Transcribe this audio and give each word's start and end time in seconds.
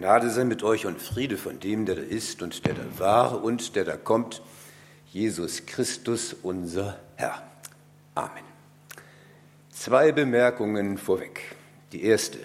Gnade 0.00 0.30
sei 0.30 0.44
mit 0.44 0.62
euch 0.62 0.86
und 0.86 0.98
Friede 0.98 1.36
von 1.36 1.60
dem, 1.60 1.84
der 1.84 1.96
da 1.96 2.00
ist 2.00 2.40
und 2.40 2.64
der 2.64 2.72
da 2.72 2.98
war 2.98 3.44
und 3.44 3.76
der 3.76 3.84
da 3.84 3.98
kommt, 3.98 4.40
Jesus 5.12 5.66
Christus, 5.66 6.34
unser 6.42 6.98
Herr. 7.16 7.42
Amen. 8.14 8.42
Zwei 9.68 10.10
Bemerkungen 10.12 10.96
vorweg. 10.96 11.54
Die 11.92 12.02
erste. 12.02 12.38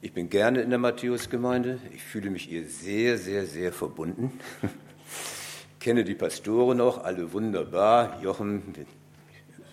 Ich 0.00 0.12
bin 0.12 0.30
gerne 0.30 0.62
in 0.62 0.70
der 0.70 0.80
Matthäusgemeinde. 0.80 1.78
Ich 1.94 2.02
fühle 2.02 2.28
mich 2.28 2.50
ihr 2.50 2.66
sehr, 2.66 3.18
sehr, 3.18 3.46
sehr 3.46 3.72
verbunden. 3.72 4.40
Ich 4.64 5.78
kenne 5.78 6.02
die 6.02 6.16
Pastoren 6.16 6.80
auch, 6.80 7.04
alle 7.04 7.32
wunderbar. 7.32 8.20
Jochen, 8.20 8.74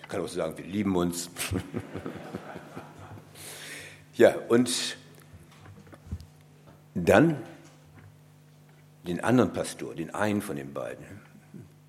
ich 0.02 0.08
kann 0.08 0.20
auch 0.20 0.28
sagen, 0.28 0.56
wir 0.56 0.66
lieben 0.66 0.94
uns. 0.94 1.30
Ja, 4.16 4.34
und 4.48 4.98
dann 6.94 7.42
den 9.06 9.20
anderen 9.20 9.52
Pastor, 9.52 9.94
den 9.94 10.14
einen 10.14 10.42
von 10.42 10.56
den 10.56 10.72
beiden, 10.72 11.04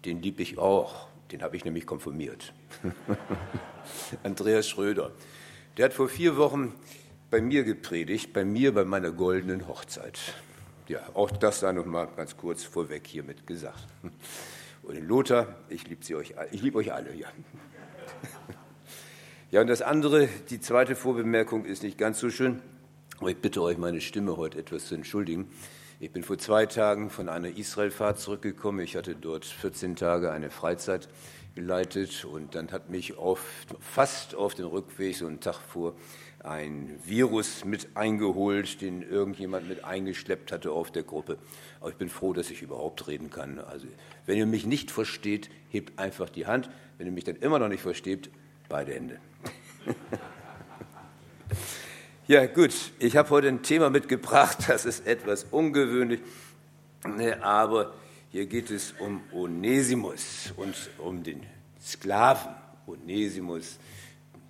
den 0.06 0.22
liebe 0.22 0.42
ich 0.42 0.58
auch, 0.58 1.08
den 1.32 1.42
habe 1.42 1.56
ich 1.56 1.66
nämlich 1.66 1.86
konfirmiert. 1.86 2.54
Andreas 4.24 4.68
Schröder. 4.68 5.12
Der 5.78 5.86
hat 5.86 5.94
vor 5.94 6.10
vier 6.10 6.38
Wochen 6.38 6.74
bei 7.30 7.42
mir 7.42 7.64
gepredigt, 7.64 8.34
bei 8.34 8.44
mir 8.44 8.74
bei 8.74 8.84
meiner 8.84 9.12
goldenen 9.12 9.68
Hochzeit. 9.68 10.20
Ja, 10.88 11.00
auch 11.14 11.32
das 11.32 11.62
sei 11.62 11.72
noch 11.72 11.86
mal 11.86 12.08
ganz 12.18 12.36
kurz 12.36 12.64
vorweg 12.64 13.08
hiermit 13.08 13.48
gesagt. 13.48 13.88
Und 14.84 14.96
den 14.96 15.08
Lothar, 15.08 15.56
ich 15.70 15.88
liebe 15.88 16.18
euch, 16.18 16.34
ich 16.52 16.76
euch 16.76 16.94
alle, 16.94 17.16
ja. 17.16 17.28
Ja, 19.52 19.60
und 19.60 19.68
das 19.68 19.82
andere, 19.82 20.30
die 20.50 20.62
zweite 20.62 20.96
Vorbemerkung 20.96 21.66
ist 21.66 21.84
nicht 21.84 21.98
ganz 21.98 22.22
so 22.22 22.30
schön. 22.30 22.62
Ich 23.28 23.38
bitte 23.38 23.62
euch, 23.62 23.78
meine 23.78 24.02
Stimme 24.02 24.36
heute 24.36 24.58
etwas 24.58 24.88
zu 24.88 24.96
entschuldigen. 24.96 25.48
Ich 26.00 26.12
bin 26.12 26.24
vor 26.24 26.40
zwei 26.40 26.66
Tagen 26.66 27.12
von 27.12 27.30
einer 27.30 27.56
Israelfahrt 27.56 28.20
zurückgekommen. 28.20 28.80
Ich 28.80 28.96
hatte 28.96 29.16
dort 29.16 29.46
14 29.46 29.96
Tage 29.96 30.32
eine 30.32 30.50
Freizeit 30.50 31.08
geleitet 31.54 32.26
und 32.26 32.56
dann 32.56 32.72
hat 32.72 32.90
mich 32.90 33.20
auf, 33.20 33.46
fast 33.80 34.34
auf 34.34 34.56
den 34.56 34.66
Rückweg, 34.66 35.16
so 35.16 35.28
einen 35.28 35.40
Tag 35.40 35.60
vor, 35.60 35.94
ein 36.40 37.00
Virus 37.06 37.64
mit 37.64 37.90
eingeholt, 37.96 38.82
den 38.82 39.04
irgendjemand 39.04 39.70
mit 39.70 39.86
eingeschleppt 39.86 40.52
hatte 40.52 40.72
auf 40.72 40.90
der 40.90 41.04
Gruppe. 41.04 41.38
Aber 41.80 41.92
ich 41.92 41.98
bin 41.98 42.10
froh, 42.10 42.34
dass 42.34 42.50
ich 42.50 42.64
überhaupt 42.64 43.08
reden 43.08 43.30
kann. 43.30 43.60
Also, 43.60 43.86
wenn 44.26 44.40
ihr 44.40 44.48
mich 44.48 44.66
nicht 44.66 44.90
versteht, 44.90 45.52
hebt 45.70 46.00
einfach 46.00 46.30
die 46.32 46.48
Hand. 46.48 46.72
Wenn 46.98 47.06
ihr 47.06 47.14
mich 47.14 47.26
dann 47.26 47.36
immer 47.36 47.60
noch 47.60 47.70
nicht 47.70 47.82
versteht, 47.82 48.32
beide 48.68 48.96
Hände. 48.96 49.20
Ja, 52.32 52.46
gut, 52.46 52.74
ich 52.98 53.18
habe 53.18 53.30
heute 53.32 53.50
ein 53.50 53.62
Thema 53.62 53.90
mitgebracht, 53.90 54.60
das 54.70 54.86
ist 54.86 55.06
etwas 55.06 55.48
ungewöhnlich, 55.52 56.22
aber 57.42 57.94
hier 58.30 58.46
geht 58.46 58.72
es 58.72 58.94
um 59.00 59.20
Onesimus 59.34 60.54
und 60.56 60.74
um 60.98 61.24
den 61.24 61.46
Sklaven 61.82 62.56
Onesimus. 62.88 63.80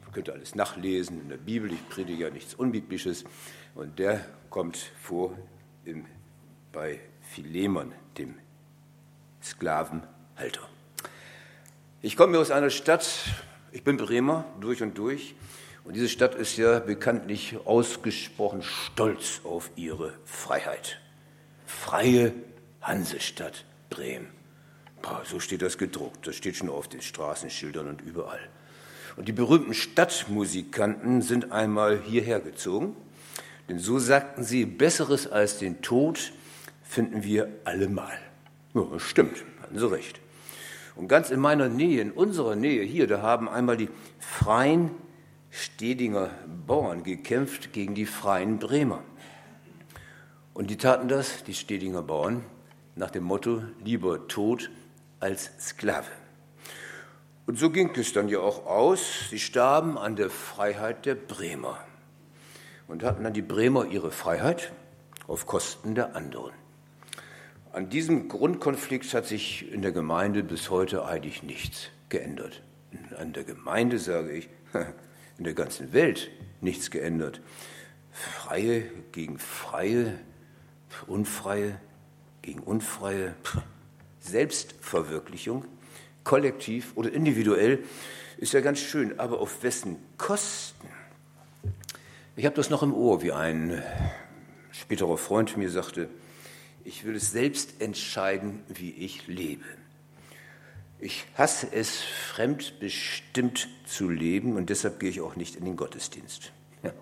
Ihr 0.06 0.14
könnt 0.14 0.30
alles 0.30 0.54
nachlesen 0.54 1.22
in 1.22 1.30
der 1.30 1.38
Bibel, 1.38 1.74
ich 1.74 1.90
predige 1.90 2.26
ja 2.26 2.30
nichts 2.30 2.54
Unbiblisches. 2.54 3.24
Und 3.74 3.98
der 3.98 4.28
kommt 4.52 4.78
vor 5.02 5.36
im, 5.84 6.06
bei 6.72 7.00
Philemon, 7.34 7.94
dem 8.16 8.36
Sklavenhalter. 9.42 10.70
Ich 12.04 12.16
komme 12.16 12.38
aus 12.38 12.52
einer 12.52 12.70
Stadt, 12.70 13.10
ich 13.72 13.84
bin 13.84 13.98
Bremer 13.98 14.46
durch 14.60 14.84
und 14.84 14.96
durch 15.00 15.34
und 15.84 15.96
diese 15.96 16.10
Stadt 16.10 16.36
ist 16.36 16.58
ja 16.58 16.80
bekanntlich 16.80 17.58
ausgesprochen 17.66 18.62
stolz 18.62 19.42
auf 19.44 19.72
ihre 19.76 20.14
Freiheit. 20.26 21.00
Freie 21.66 22.34
Hansestadt 22.82 23.66
Bremen. 23.90 24.28
Boah, 25.02 25.24
so 25.26 25.40
steht 25.40 25.62
das 25.62 25.78
gedruckt. 25.78 26.28
Das 26.28 26.36
steht 26.36 26.56
schon 26.56 26.70
auf 26.70 26.88
den 26.88 27.02
Straßenschildern 27.02 27.88
und 27.88 28.02
überall. 28.02 28.40
Und 29.18 29.28
die 29.28 29.34
berühmten 29.34 29.74
Stadtmusikanten 29.74 31.22
sind 31.22 31.52
einmal 31.52 32.00
hierher 32.02 32.40
gezogen, 32.40 32.96
denn 33.68 33.80
so 33.80 34.00
sagten 34.00 34.44
sie, 34.44 34.66
Besseres 34.66 35.28
als 35.28 35.58
den 35.58 35.82
Tod 35.82 36.32
finden 36.84 37.24
wir 37.24 37.50
allemal. 37.64 38.18
Ja, 38.74 38.86
stimmt, 39.00 39.44
hatten 39.62 39.78
sie 39.78 39.92
recht. 39.92 40.20
Und 40.96 41.08
ganz 41.08 41.30
in 41.30 41.40
meiner 41.40 41.68
Nähe, 41.68 42.02
in 42.02 42.12
unserer 42.12 42.56
Nähe 42.56 42.84
hier, 42.84 43.08
da 43.08 43.22
haben 43.22 43.50
einmal 43.50 43.78
die 43.78 43.90
freien 44.20 44.92
Stedinger 45.52 46.32
Bauern 46.66 47.04
gekämpft 47.04 47.74
gegen 47.74 47.94
die 47.94 48.06
freien 48.06 48.58
Bremer. 48.58 49.04
Und 50.54 50.70
die 50.70 50.78
taten 50.78 51.08
das, 51.08 51.44
die 51.44 51.54
Stedinger 51.54 52.02
Bauern, 52.02 52.44
nach 52.96 53.12
dem 53.12 53.24
Motto, 53.24 53.62
lieber 53.84 54.28
tot 54.28 54.72
als 55.20 55.52
Sklave. 55.60 56.08
Und 57.46 57.60
so 57.60 57.70
ging 57.70 57.92
es 57.96 58.14
dann 58.14 58.30
ja 58.30 58.40
auch 58.40 58.66
aus. 58.66 59.30
Sie 59.30 59.40
starben 59.40 59.98
an 59.98 60.16
der 60.16 60.30
Freiheit 60.30 61.06
der 61.06 61.16
Bremer 61.16 61.78
und 62.88 63.04
hatten 63.04 63.24
dann 63.24 63.34
die 63.34 63.42
Bremer 63.42 63.86
ihre 63.86 64.12
Freiheit 64.12 64.72
auf 65.28 65.46
Kosten 65.48 65.96
der 65.96 66.16
anderen. 66.16 66.54
An 67.74 67.90
diesem 67.90 68.28
Grundkonflikt 68.28 69.14
hat 69.14 69.26
sich 69.26 69.72
in 69.72 69.82
der 69.82 69.92
Gemeinde 69.92 70.44
bis 70.44 70.70
heute 70.70 71.06
eigentlich 71.06 71.44
nichts 71.44 71.90
geändert. 72.10 72.64
An 73.18 73.32
der 73.32 73.46
Gemeinde 73.46 73.98
sage 73.98 74.32
ich, 74.32 74.50
in 75.42 75.46
der 75.46 75.56
ganzen 75.56 75.92
Welt 75.92 76.30
nichts 76.62 76.92
geändert. 76.92 77.42
Freie 78.12 78.84
gegen 79.12 79.40
Freie, 79.40 80.20
Unfreie 81.08 81.82
gegen 82.44 82.60
Unfreie, 82.60 83.34
Selbstverwirklichung, 84.20 85.66
kollektiv 86.24 86.92
oder 86.94 87.12
individuell, 87.12 87.80
ist 88.38 88.54
ja 88.54 88.62
ganz 88.62 88.82
schön, 88.82 89.20
aber 89.20 89.40
auf 89.40 89.64
wessen 89.64 89.98
Kosten? 90.20 90.88
Ich 92.36 92.46
habe 92.46 92.56
das 92.56 92.70
noch 92.70 92.84
im 92.84 92.94
Ohr, 92.94 93.24
wie 93.24 93.32
ein 93.32 93.82
späterer 94.72 95.18
Freund 95.18 95.58
mir 95.58 95.72
sagte, 95.72 96.08
ich 96.84 97.04
will 97.04 97.16
es 97.16 97.32
selbst 97.32 97.82
entscheiden, 97.82 98.62
wie 98.68 98.92
ich 98.92 99.26
lebe. 99.26 99.66
Ich 101.04 101.26
hasse 101.36 101.68
es, 101.72 102.00
fremdbestimmt 102.00 103.68
zu 103.86 104.08
leben 104.08 104.56
und 104.56 104.70
deshalb 104.70 105.00
gehe 105.00 105.10
ich 105.10 105.20
auch 105.20 105.36
nicht 105.36 105.56
in 105.56 105.66
den 105.66 105.76
Gottesdienst. 105.76 106.52
Ja. 106.84 106.94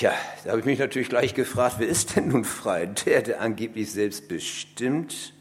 ja, 0.00 0.14
da 0.44 0.50
habe 0.50 0.60
ich 0.60 0.66
mich 0.66 0.78
natürlich 0.78 1.08
gleich 1.08 1.34
gefragt, 1.34 1.76
wer 1.78 1.88
ist 1.88 2.14
denn 2.14 2.28
nun 2.28 2.44
frei? 2.44 2.86
Der, 2.86 3.22
der 3.22 3.40
angeblich 3.40 3.90
selbstbestimmt 3.90 5.34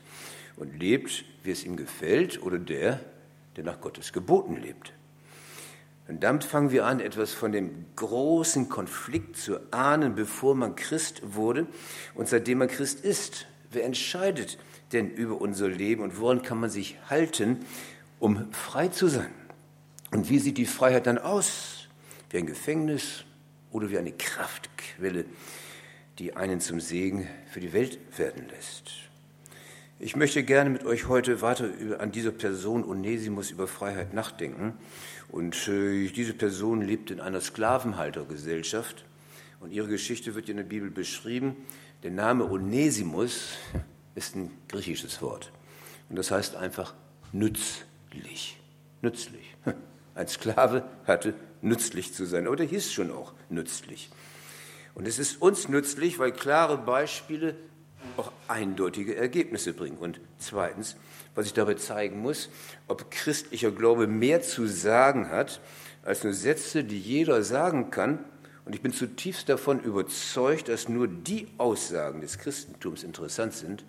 und 0.55 0.79
lebt, 0.79 1.23
wie 1.43 1.51
es 1.51 1.63
ihm 1.63 1.77
gefällt, 1.77 2.41
oder 2.41 2.57
der, 2.57 2.99
der 3.55 3.63
nach 3.63 3.79
Gottes 3.79 4.11
Geboten 4.11 4.57
lebt? 4.57 4.93
Und 6.07 6.23
damit 6.23 6.43
fangen 6.43 6.71
wir 6.71 6.85
an, 6.85 6.99
etwas 6.99 7.33
von 7.33 7.51
dem 7.51 7.85
großen 7.95 8.69
Konflikt 8.69 9.37
zu 9.37 9.59
ahnen, 9.71 10.15
bevor 10.15 10.55
man 10.55 10.75
Christ 10.75 11.21
wurde 11.35 11.67
und 12.15 12.27
seitdem 12.27 12.57
man 12.57 12.69
Christ 12.69 13.05
ist. 13.05 13.45
Wer 13.71 13.85
entscheidet, 13.85 14.57
denn 14.95 15.11
über 15.11 15.39
unser 15.39 15.67
Leben 15.67 16.01
und 16.01 16.19
woran 16.19 16.41
kann 16.41 16.59
man 16.59 16.69
sich 16.69 16.97
halten, 17.09 17.65
um 18.19 18.51
frei 18.51 18.87
zu 18.87 19.07
sein? 19.07 19.31
Und 20.11 20.29
wie 20.29 20.39
sieht 20.39 20.57
die 20.57 20.65
Freiheit 20.65 21.05
dann 21.05 21.17
aus? 21.17 21.87
Wie 22.29 22.37
ein 22.37 22.47
Gefängnis 22.47 23.25
oder 23.71 23.89
wie 23.91 23.97
eine 23.97 24.11
Kraftquelle, 24.11 25.25
die 26.17 26.35
einen 26.35 26.61
zum 26.61 26.79
Segen 26.79 27.27
für 27.51 27.59
die 27.59 27.73
Welt 27.73 27.99
werden 28.17 28.47
lässt? 28.49 28.91
Ich 29.99 30.15
möchte 30.15 30.43
gerne 30.43 30.69
mit 30.69 30.85
euch 30.85 31.07
heute 31.07 31.41
weiter 31.41 31.69
an 31.99 32.11
dieser 32.11 32.31
Person 32.31 32.83
Onesimus 32.83 33.51
über 33.51 33.67
Freiheit 33.67 34.13
nachdenken. 34.13 34.73
Und 35.29 35.67
äh, 35.67 36.07
diese 36.09 36.33
Person 36.33 36.81
lebt 36.81 37.11
in 37.11 37.21
einer 37.21 37.41
Sklavenhaltergesellschaft. 37.41 39.05
Und 39.59 39.71
ihre 39.71 39.87
Geschichte 39.87 40.35
wird 40.35 40.49
in 40.49 40.57
der 40.57 40.63
Bibel 40.63 40.91
beschrieben. 40.91 41.55
Der 42.03 42.11
Name 42.11 42.43
Onesimus 42.45 43.53
ist 44.15 44.35
ein 44.35 44.51
griechisches 44.69 45.21
Wort. 45.21 45.51
Und 46.09 46.17
das 46.17 46.31
heißt 46.31 46.55
einfach 46.55 46.93
nützlich. 47.31 48.59
Nützlich. 49.01 49.55
Ein 50.15 50.27
Sklave 50.27 50.87
hatte 51.05 51.33
nützlich 51.61 52.13
zu 52.13 52.25
sein, 52.25 52.47
aber 52.47 52.55
der 52.55 52.65
hieß 52.65 52.91
schon 52.91 53.11
auch 53.11 53.33
nützlich. 53.49 54.09
Und 54.93 55.07
es 55.07 55.19
ist 55.19 55.41
uns 55.41 55.67
nützlich, 55.67 56.19
weil 56.19 56.31
klare 56.31 56.77
Beispiele 56.77 57.55
auch 58.17 58.31
eindeutige 58.47 59.15
Ergebnisse 59.15 59.73
bringen. 59.73 59.97
Und 59.97 60.21
zweitens, 60.37 60.95
was 61.33 61.47
ich 61.47 61.53
dabei 61.53 61.73
zeigen 61.73 62.21
muss, 62.21 62.49
ob 62.87 63.11
christlicher 63.11 63.71
Glaube 63.71 64.07
mehr 64.07 64.41
zu 64.41 64.67
sagen 64.67 65.29
hat, 65.29 65.59
als 66.03 66.23
nur 66.23 66.33
Sätze, 66.33 66.83
die 66.83 66.99
jeder 66.99 67.43
sagen 67.43 67.91
kann. 67.91 68.23
Und 68.63 68.73
ich 68.73 68.81
bin 68.81 68.93
zutiefst 68.93 69.49
davon 69.49 69.81
überzeugt, 69.81 70.69
dass 70.69 70.87
nur 70.87 71.07
die 71.07 71.47
Aussagen 71.57 72.21
des 72.21 72.37
Christentums 72.37 73.03
interessant 73.03 73.53
sind, 73.53 73.83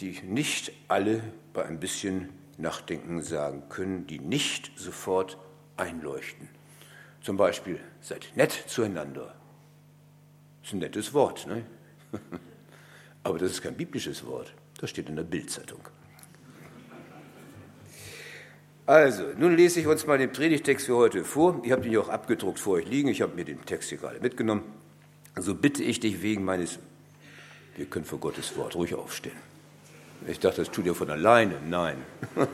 die 0.00 0.20
nicht 0.22 0.72
alle 0.88 1.22
bei 1.52 1.64
ein 1.64 1.80
bisschen 1.80 2.28
Nachdenken 2.56 3.22
sagen 3.22 3.68
können, 3.68 4.06
die 4.06 4.18
nicht 4.18 4.72
sofort 4.76 5.38
einleuchten. 5.76 6.48
Zum 7.20 7.36
Beispiel, 7.36 7.80
seid 8.00 8.28
nett 8.36 8.52
zueinander. 8.66 9.34
Das 10.60 10.68
ist 10.68 10.72
ein 10.74 10.78
nettes 10.80 11.14
Wort. 11.14 11.46
Ne? 11.46 11.64
Aber 13.22 13.38
das 13.38 13.52
ist 13.52 13.62
kein 13.62 13.76
biblisches 13.76 14.24
Wort. 14.26 14.52
Das 14.80 14.90
steht 14.90 15.08
in 15.08 15.16
der 15.16 15.24
Bildzeitung. 15.24 15.80
Also, 18.86 19.24
nun 19.36 19.54
lese 19.54 19.80
ich 19.80 19.86
uns 19.86 20.06
mal 20.06 20.16
den 20.16 20.32
Predigtext 20.32 20.86
für 20.86 20.96
heute 20.96 21.22
vor. 21.24 21.60
Ihr 21.62 21.74
habt 21.74 21.84
ihn 21.84 21.92
ja 21.92 22.00
auch 22.00 22.08
abgedruckt 22.08 22.58
vor 22.58 22.74
euch 22.74 22.88
liegen. 22.88 23.08
Ich 23.08 23.20
habe 23.20 23.34
mir 23.34 23.44
den 23.44 23.62
Text 23.66 23.90
hier 23.90 23.98
gerade 23.98 24.20
mitgenommen. 24.20 24.62
So 25.36 25.54
bitte 25.54 25.82
ich 25.82 26.00
dich 26.00 26.22
wegen 26.22 26.44
meines. 26.44 26.78
Wir 27.76 27.86
können 27.86 28.06
vor 28.06 28.18
Gottes 28.18 28.56
Wort 28.56 28.74
ruhig 28.76 28.94
aufstehen. 28.94 29.36
Ich 30.26 30.40
dachte, 30.40 30.62
das 30.62 30.70
tut 30.70 30.86
ihr 30.86 30.94
von 30.94 31.10
alleine. 31.10 31.54
Nein. 31.66 31.98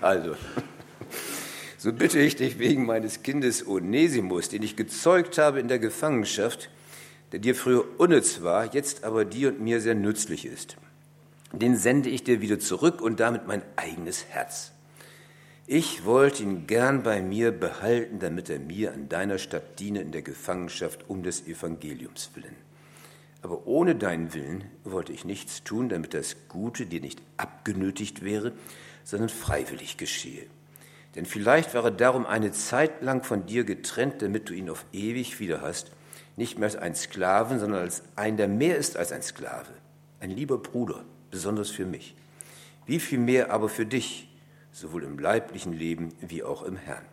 also, 0.00 0.36
so 1.76 1.92
bitte 1.92 2.18
ich 2.20 2.36
dich 2.36 2.58
wegen 2.58 2.86
meines 2.86 3.22
Kindes 3.22 3.66
Onesimus, 3.66 4.48
den 4.48 4.62
ich 4.62 4.76
gezeugt 4.76 5.38
habe 5.38 5.60
in 5.60 5.68
der 5.68 5.78
Gefangenschaft, 5.78 6.70
der 7.32 7.40
dir 7.40 7.54
früher 7.54 7.84
unnütz 7.98 8.42
war, 8.42 8.72
jetzt 8.74 9.04
aber 9.04 9.24
dir 9.24 9.48
und 9.48 9.60
mir 9.60 9.80
sehr 9.80 9.94
nützlich 9.94 10.46
ist. 10.46 10.76
Den 11.52 11.76
sende 11.76 12.08
ich 12.08 12.24
dir 12.24 12.40
wieder 12.40 12.60
zurück 12.60 13.00
und 13.00 13.20
damit 13.20 13.46
mein 13.46 13.62
eigenes 13.76 14.26
Herz 14.28 14.72
ich 15.72 16.04
wollte 16.04 16.42
ihn 16.42 16.66
gern 16.66 17.04
bei 17.04 17.22
mir 17.22 17.52
behalten, 17.52 18.18
damit 18.18 18.50
er 18.50 18.58
mir 18.58 18.92
an 18.92 19.08
deiner 19.08 19.38
Stadt 19.38 19.78
diene 19.78 20.00
in 20.00 20.10
der 20.10 20.22
Gefangenschaft 20.22 21.08
um 21.08 21.22
des 21.22 21.46
Evangeliums 21.46 22.32
willen. 22.34 22.56
Aber 23.42 23.66
ohne 23.66 23.94
deinen 23.94 24.34
Willen 24.34 24.64
wollte 24.84 25.12
ich 25.12 25.24
nichts 25.24 25.64
tun, 25.64 25.88
damit 25.88 26.14
das 26.14 26.36
Gute 26.48 26.86
dir 26.86 27.00
nicht 27.00 27.22
abgenötigt 27.36 28.22
wäre, 28.22 28.52
sondern 29.04 29.30
freiwillig 29.30 29.96
geschehe. 29.96 30.46
Denn 31.14 31.26
vielleicht 31.26 31.74
war 31.74 31.84
er 31.84 31.90
darum 31.90 32.26
eine 32.26 32.52
Zeit 32.52 33.02
lang 33.02 33.24
von 33.24 33.46
dir 33.46 33.64
getrennt, 33.64 34.22
damit 34.22 34.48
du 34.48 34.54
ihn 34.54 34.70
auf 34.70 34.84
ewig 34.92 35.40
wieder 35.40 35.60
hast, 35.60 35.90
nicht 36.36 36.58
mehr 36.58 36.66
als 36.66 36.76
ein 36.76 36.94
Sklaven, 36.94 37.58
sondern 37.58 37.80
als 37.80 38.02
ein, 38.16 38.36
der 38.36 38.48
mehr 38.48 38.76
ist 38.76 38.96
als 38.96 39.10
ein 39.10 39.22
Sklave, 39.22 39.72
ein 40.20 40.30
lieber 40.30 40.58
Bruder, 40.58 41.04
besonders 41.30 41.70
für 41.70 41.86
mich. 41.86 42.14
Wie 42.86 43.00
viel 43.00 43.18
mehr 43.18 43.50
aber 43.50 43.68
für 43.68 43.86
dich, 43.86 44.28
sowohl 44.72 45.02
im 45.02 45.18
leiblichen 45.18 45.72
Leben 45.72 46.14
wie 46.20 46.42
auch 46.42 46.62
im 46.62 46.76
Herrn. 46.76 47.04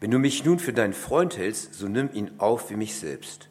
Wenn 0.00 0.10
du 0.10 0.18
mich 0.18 0.44
nun 0.44 0.58
für 0.58 0.72
deinen 0.72 0.92
Freund 0.92 1.36
hältst, 1.36 1.74
so 1.74 1.88
nimm 1.88 2.10
ihn 2.12 2.32
auf 2.38 2.70
wie 2.70 2.76
mich 2.76 2.96
selbst. 2.96 3.48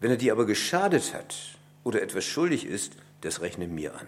Wenn 0.00 0.10
er 0.10 0.16
dir 0.16 0.32
aber 0.32 0.46
geschadet 0.46 1.14
hat 1.14 1.36
oder 1.84 2.02
etwas 2.02 2.24
schuldig 2.24 2.66
ist, 2.66 2.94
das 3.20 3.40
rechne 3.40 3.68
mir 3.68 3.94
an. 3.94 4.06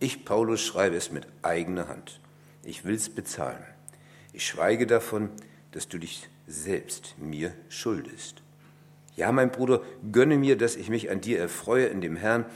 Ich, 0.00 0.24
Paulus, 0.24 0.62
schreibe 0.62 0.96
es 0.96 1.12
mit 1.12 1.26
eigener 1.42 1.88
Hand. 1.88 2.20
Ich 2.64 2.84
will's 2.84 3.08
bezahlen. 3.08 3.62
Ich 4.32 4.46
schweige 4.46 4.86
davon, 4.86 5.30
dass 5.72 5.88
du 5.88 5.98
dich 5.98 6.28
selbst 6.46 7.14
mir 7.18 7.52
schuldest. 7.68 8.42
Ja, 9.16 9.32
mein 9.32 9.50
Bruder, 9.50 9.82
gönne 10.12 10.38
mir, 10.38 10.56
dass 10.56 10.76
ich 10.76 10.88
mich 10.88 11.10
an 11.10 11.20
dir 11.20 11.38
erfreue 11.40 11.86
in 11.86 12.00
dem 12.00 12.16
Herrn, 12.16 12.46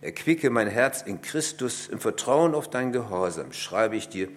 Erquicke 0.00 0.50
mein 0.50 0.68
Herz 0.68 1.02
in 1.02 1.22
Christus, 1.22 1.88
im 1.88 1.98
Vertrauen 1.98 2.54
auf 2.54 2.70
dein 2.70 2.92
Gehorsam, 2.92 3.52
schreibe 3.52 3.96
ich 3.96 4.08
dir, 4.08 4.28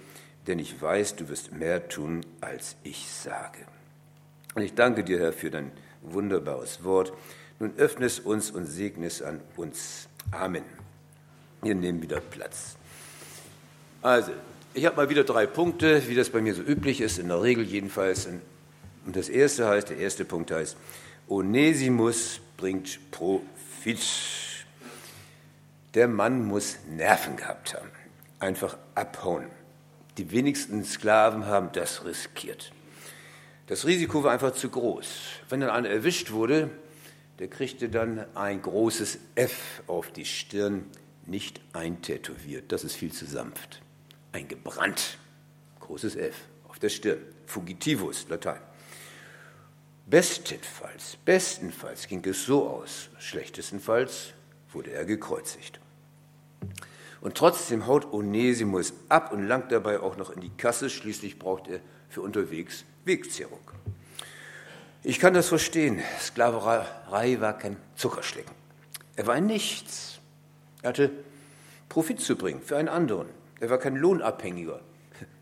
denn 0.47 0.57
ich 0.57 0.81
weiß, 0.81 1.17
du 1.17 1.29
wirst 1.29 1.51
mehr 1.51 1.87
tun, 1.87 2.25
als 2.39 2.77
ich 2.83 3.07
sage. 3.07 3.59
Und 4.55 4.63
ich 4.63 4.73
danke 4.73 5.03
dir, 5.03 5.19
Herr, 5.19 5.33
für 5.33 5.51
dein 5.51 5.71
wunderbares 6.01 6.83
Wort. 6.83 7.13
Nun 7.61 7.77
öffne 7.77 8.07
es 8.07 8.19
uns 8.19 8.49
und 8.49 8.65
segne 8.65 9.05
es 9.05 9.21
an 9.21 9.39
uns. 9.55 10.09
Amen. 10.31 10.63
Wir 11.61 11.75
nehmen 11.75 12.01
wieder 12.01 12.19
Platz. 12.19 12.75
Also, 14.01 14.31
ich 14.73 14.83
habe 14.87 14.95
mal 14.95 15.09
wieder 15.11 15.23
drei 15.23 15.45
Punkte, 15.45 16.01
wie 16.07 16.15
das 16.15 16.31
bei 16.31 16.41
mir 16.41 16.55
so 16.55 16.63
üblich 16.63 17.01
ist, 17.01 17.19
in 17.19 17.27
der 17.27 17.43
Regel 17.43 17.63
jedenfalls. 17.63 18.27
Und 19.05 19.15
das 19.15 19.29
erste 19.29 19.67
heißt, 19.67 19.91
der 19.91 19.97
erste 19.97 20.25
Punkt 20.25 20.49
heißt, 20.49 20.75
Onesimus 21.27 22.41
bringt 22.57 22.99
Profit. 23.11 23.99
Der 25.93 26.07
Mann 26.07 26.47
muss 26.47 26.79
Nerven 26.89 27.35
gehabt 27.35 27.75
haben. 27.75 27.91
Einfach 28.39 28.75
abhauen. 28.95 29.45
Die 30.17 30.31
wenigsten 30.31 30.83
Sklaven 30.83 31.45
haben 31.45 31.69
das 31.73 32.05
riskiert. 32.05 32.71
Das 33.67 33.85
Risiko 33.85 34.23
war 34.23 34.31
einfach 34.31 34.53
zu 34.53 34.69
groß. 34.69 35.07
Wenn 35.47 35.59
dann 35.59 35.69
einer 35.69 35.89
erwischt 35.89 36.31
wurde, 36.31 36.71
der 37.41 37.49
kriegte 37.49 37.89
dann 37.89 38.23
ein 38.35 38.61
großes 38.61 39.17
F 39.33 39.81
auf 39.87 40.11
die 40.11 40.25
Stirn, 40.25 40.85
nicht 41.25 41.59
eintätowiert, 41.73 42.71
das 42.71 42.83
ist 42.83 42.93
viel 42.93 43.11
zu 43.11 43.25
sanft. 43.25 43.81
Eingebrannt, 44.31 45.17
großes 45.79 46.17
F 46.17 46.35
auf 46.69 46.77
der 46.77 46.89
Stirn. 46.89 47.17
Fugitivus, 47.47 48.27
Latein. 48.29 48.61
Bestenfalls, 50.05 51.17
bestenfalls 51.25 52.07
ging 52.07 52.23
es 52.27 52.45
so 52.45 52.69
aus, 52.69 53.09
schlechtestenfalls 53.17 54.33
wurde 54.71 54.91
er 54.91 55.05
gekreuzigt. 55.05 55.79
Und 57.21 57.35
trotzdem 57.35 57.87
haut 57.87 58.13
Onesimus 58.13 58.93
ab 59.09 59.33
und 59.33 59.47
langt 59.47 59.71
dabei 59.71 59.99
auch 59.99 60.15
noch 60.15 60.29
in 60.29 60.41
die 60.41 60.51
Kasse. 60.57 60.91
Schließlich 60.91 61.39
braucht 61.39 61.67
er 61.69 61.79
für 62.07 62.21
unterwegs 62.21 62.85
Wegzehrung. 63.03 63.71
Ich 65.03 65.19
kann 65.19 65.33
das 65.33 65.47
verstehen. 65.47 65.99
Sklaverei 66.19 67.41
war 67.41 67.57
kein 67.57 67.77
Zuckerschlecken. 67.95 68.53
Er 69.15 69.27
war 69.27 69.33
ein 69.33 69.47
Nichts. 69.47 70.19
Er 70.81 70.89
hatte 70.89 71.11
Profit 71.89 72.19
zu 72.19 72.35
bringen 72.35 72.61
für 72.61 72.77
einen 72.77 72.87
anderen. 72.87 73.27
Er 73.59 73.69
war 73.69 73.77
kein 73.77 73.95
Lohnabhängiger. 73.95 74.81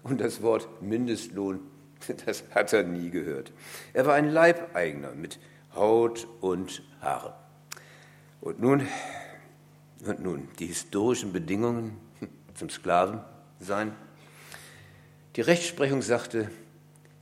Und 0.04 0.22
das 0.22 0.42
Wort 0.42 0.82
Mindestlohn, 0.82 1.60
das 2.26 2.44
hat 2.52 2.74
er 2.74 2.84
nie 2.84 3.10
gehört. 3.10 3.52
Er 3.94 4.06
war 4.06 4.16
ein 4.16 4.30
Leibeigener 4.30 5.12
mit 5.12 5.40
Haut 5.76 6.28
und 6.42 6.82
Haare. 7.02 7.34
Und 8.42 8.60
nun 8.60 8.88
und 10.06 10.22
nun, 10.22 10.48
die 10.60 10.68
historischen 10.68 11.34
Bedingungen 11.34 11.98
zum 12.56 12.70
Sklavensein. 12.70 13.94
Die 15.36 15.42
Rechtsprechung 15.42 16.02
sagte, 16.02 16.50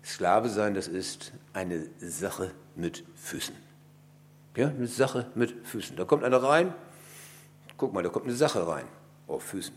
Sklave 0.07 0.49
sein, 0.49 0.73
das 0.73 0.87
ist 0.87 1.33
eine 1.51 1.85
Sache 1.99 2.51
mit 2.75 3.03
Füßen. 3.15 3.55
Ja, 4.55 4.69
eine 4.69 4.87
Sache 4.87 5.29
mit 5.35 5.67
Füßen. 5.67 5.97
Da 5.97 6.05
kommt 6.05 6.23
einer 6.23 6.41
rein, 6.41 6.73
guck 7.75 7.93
mal, 7.93 8.03
da 8.03 8.09
kommt 8.09 8.25
eine 8.25 8.35
Sache 8.35 8.65
rein, 8.65 8.85
auf 9.27 9.43
Füßen. 9.43 9.75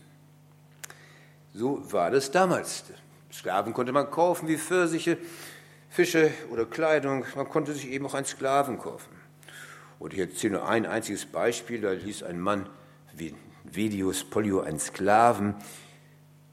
So 1.53 1.91
war 1.91 2.11
das 2.11 2.31
damals. 2.31 2.85
Sklaven 3.31 3.73
konnte 3.73 3.91
man 3.91 4.09
kaufen 4.09 4.47
wie 4.47 4.57
Pfirsiche, 4.57 5.17
Fische 5.89 6.31
oder 6.49 6.65
Kleidung. 6.65 7.25
Man 7.35 7.49
konnte 7.49 7.73
sich 7.73 7.89
eben 7.89 8.05
auch 8.05 8.13
einen 8.13 8.25
Sklaven 8.25 8.79
kaufen. 8.79 9.13
Und 9.99 10.13
ich 10.13 10.19
erzähle 10.19 10.53
nur 10.53 10.67
ein 10.69 10.85
einziges 10.85 11.25
Beispiel. 11.25 11.81
Da 11.81 11.91
hieß 11.91 12.23
ein 12.23 12.39
Mann, 12.39 12.69
Vedius 13.65 14.23
Polio, 14.23 14.61
ein 14.61 14.79
Sklaven, 14.79 15.55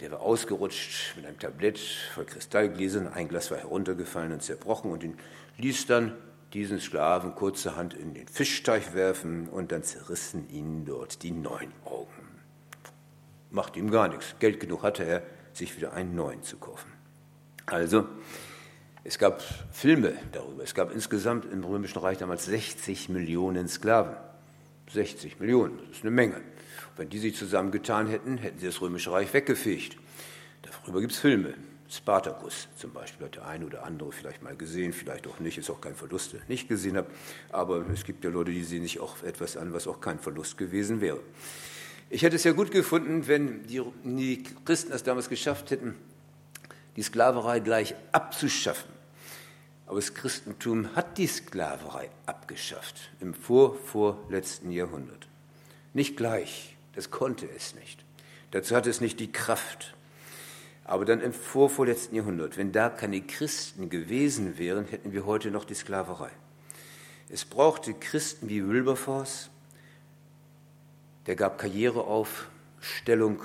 der 0.00 0.12
war 0.12 0.20
ausgerutscht 0.20 1.16
mit 1.16 1.26
einem 1.26 1.38
Tablett 1.38 1.78
voll 1.78 2.24
Kristallgläsern. 2.24 3.08
Ein 3.08 3.28
Glas 3.28 3.50
war 3.50 3.58
heruntergefallen 3.58 4.32
und 4.32 4.42
zerbrochen 4.42 4.90
und 4.92 5.02
ihn 5.02 5.16
ließ 5.56 5.86
dann 5.86 6.14
diesen 6.52 6.80
Sklaven 6.80 7.34
kurzerhand 7.34 7.94
in 7.94 8.14
den 8.14 8.28
Fischteich 8.28 8.94
werfen 8.94 9.48
und 9.48 9.72
dann 9.72 9.82
zerrissen 9.82 10.48
ihn 10.50 10.84
dort 10.84 11.22
die 11.22 11.32
neun 11.32 11.72
Augen. 11.84 12.08
Macht 13.50 13.76
ihm 13.76 13.90
gar 13.90 14.08
nichts. 14.08 14.36
Geld 14.38 14.60
genug 14.60 14.82
hatte 14.82 15.04
er, 15.04 15.22
sich 15.52 15.76
wieder 15.76 15.92
einen 15.92 16.14
neuen 16.14 16.42
zu 16.42 16.56
kaufen. 16.56 16.92
Also, 17.66 18.06
es 19.04 19.18
gab 19.18 19.42
Filme 19.72 20.14
darüber. 20.32 20.62
Es 20.62 20.74
gab 20.74 20.92
insgesamt 20.92 21.44
im 21.46 21.64
Römischen 21.64 21.98
Reich 21.98 22.18
damals 22.18 22.44
60 22.46 23.08
Millionen 23.08 23.68
Sklaven. 23.68 24.16
60 24.90 25.40
Millionen, 25.40 25.78
das 25.78 25.98
ist 25.98 26.02
eine 26.02 26.10
Menge. 26.12 26.40
Wenn 26.98 27.08
die 27.08 27.20
sich 27.20 27.36
zusammengetan 27.36 28.08
hätten, 28.08 28.38
hätten 28.38 28.58
sie 28.58 28.66
das 28.66 28.80
Römische 28.80 29.12
Reich 29.12 29.32
weggefegt. 29.32 29.96
Darüber 30.62 31.00
gibt 31.00 31.12
es 31.12 31.20
Filme. 31.20 31.54
Spartacus 31.88 32.66
zum 32.76 32.92
Beispiel 32.92 33.26
hat 33.26 33.36
der 33.36 33.46
eine 33.46 33.64
oder 33.64 33.84
andere 33.84 34.10
vielleicht 34.10 34.42
mal 34.42 34.56
gesehen, 34.56 34.92
vielleicht 34.92 35.28
auch 35.28 35.38
nicht, 35.38 35.56
ist 35.56 35.70
auch 35.70 35.80
kein 35.80 35.94
Verlust, 35.94 36.32
der 36.32 36.40
nicht 36.48 36.68
gesehen 36.68 36.96
habe. 36.96 37.08
Aber 37.50 37.86
es 37.88 38.02
gibt 38.04 38.24
ja 38.24 38.30
Leute, 38.30 38.50
die 38.50 38.64
sehen 38.64 38.82
sich 38.82 38.98
auch 38.98 39.22
etwas 39.22 39.56
an, 39.56 39.72
was 39.72 39.86
auch 39.86 40.00
kein 40.00 40.18
Verlust 40.18 40.58
gewesen 40.58 41.00
wäre. 41.00 41.20
Ich 42.10 42.22
hätte 42.22 42.34
es 42.34 42.42
ja 42.42 42.50
gut 42.50 42.72
gefunden, 42.72 43.28
wenn 43.28 43.64
die, 43.68 43.80
die 44.02 44.42
Christen 44.64 44.92
es 44.92 45.04
damals 45.04 45.28
geschafft 45.28 45.70
hätten, 45.70 45.94
die 46.96 47.02
Sklaverei 47.02 47.60
gleich 47.60 47.94
abzuschaffen. 48.10 48.90
Aber 49.86 49.96
das 49.96 50.14
Christentum 50.14 50.96
hat 50.96 51.16
die 51.16 51.28
Sklaverei 51.28 52.10
abgeschafft 52.26 52.96
im 53.20 53.34
vorvorletzten 53.34 54.72
Jahrhundert. 54.72 55.28
Nicht 55.94 56.16
gleich, 56.16 56.76
das 56.98 57.10
konnte 57.12 57.48
es 57.56 57.76
nicht. 57.76 58.04
Dazu 58.50 58.74
hatte 58.74 58.90
es 58.90 59.00
nicht 59.00 59.20
die 59.20 59.30
Kraft. 59.30 59.94
Aber 60.82 61.04
dann 61.04 61.20
im 61.20 61.32
vorvorletzten 61.32 62.16
Jahrhundert, 62.16 62.56
wenn 62.56 62.72
da 62.72 62.90
keine 62.90 63.20
Christen 63.20 63.88
gewesen 63.88 64.58
wären, 64.58 64.84
hätten 64.84 65.12
wir 65.12 65.24
heute 65.24 65.52
noch 65.52 65.64
die 65.64 65.74
Sklaverei. 65.74 66.30
Es 67.28 67.44
brauchte 67.44 67.94
Christen 67.94 68.48
wie 68.48 68.66
Wilberforce, 68.66 69.48
der 71.26 71.36
gab 71.36 71.56
Karriere 71.56 72.02
auf, 72.02 72.50
Stellung, 72.80 73.42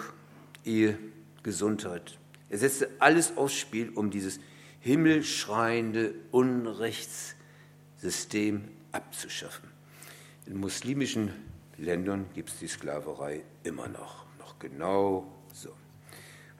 Ehe, 0.65 0.97
Gesundheit. 1.43 2.17
Er 2.49 2.57
setzte 2.57 2.89
alles 2.97 3.37
aufs 3.37 3.53
Spiel, 3.53 3.91
um 3.93 4.09
dieses 4.09 4.39
himmelschreiende 4.79 6.15
Unrechtssystem 6.31 8.67
abzuschaffen. 8.91 9.69
In 10.47 10.57
muslimischen 10.57 11.52
Ländern 11.77 12.25
gibt 12.33 12.49
es 12.49 12.59
die 12.59 12.67
Sklaverei 12.67 13.43
immer 13.63 13.87
noch, 13.87 14.25
noch 14.39 14.59
genau 14.59 15.27
so. 15.53 15.69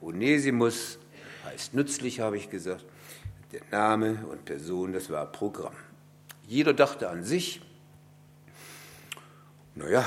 Onesimus 0.01 0.99
heißt 1.45 1.73
nützlich, 1.73 2.19
habe 2.19 2.37
ich 2.37 2.49
gesagt. 2.49 2.85
Der 3.51 3.61
Name 3.71 4.25
und 4.25 4.45
Person, 4.45 4.93
das 4.93 5.09
war 5.09 5.31
Programm. 5.31 5.75
Jeder 6.47 6.73
dachte 6.73 7.09
an 7.09 7.23
sich, 7.23 7.61
naja, 9.75 10.05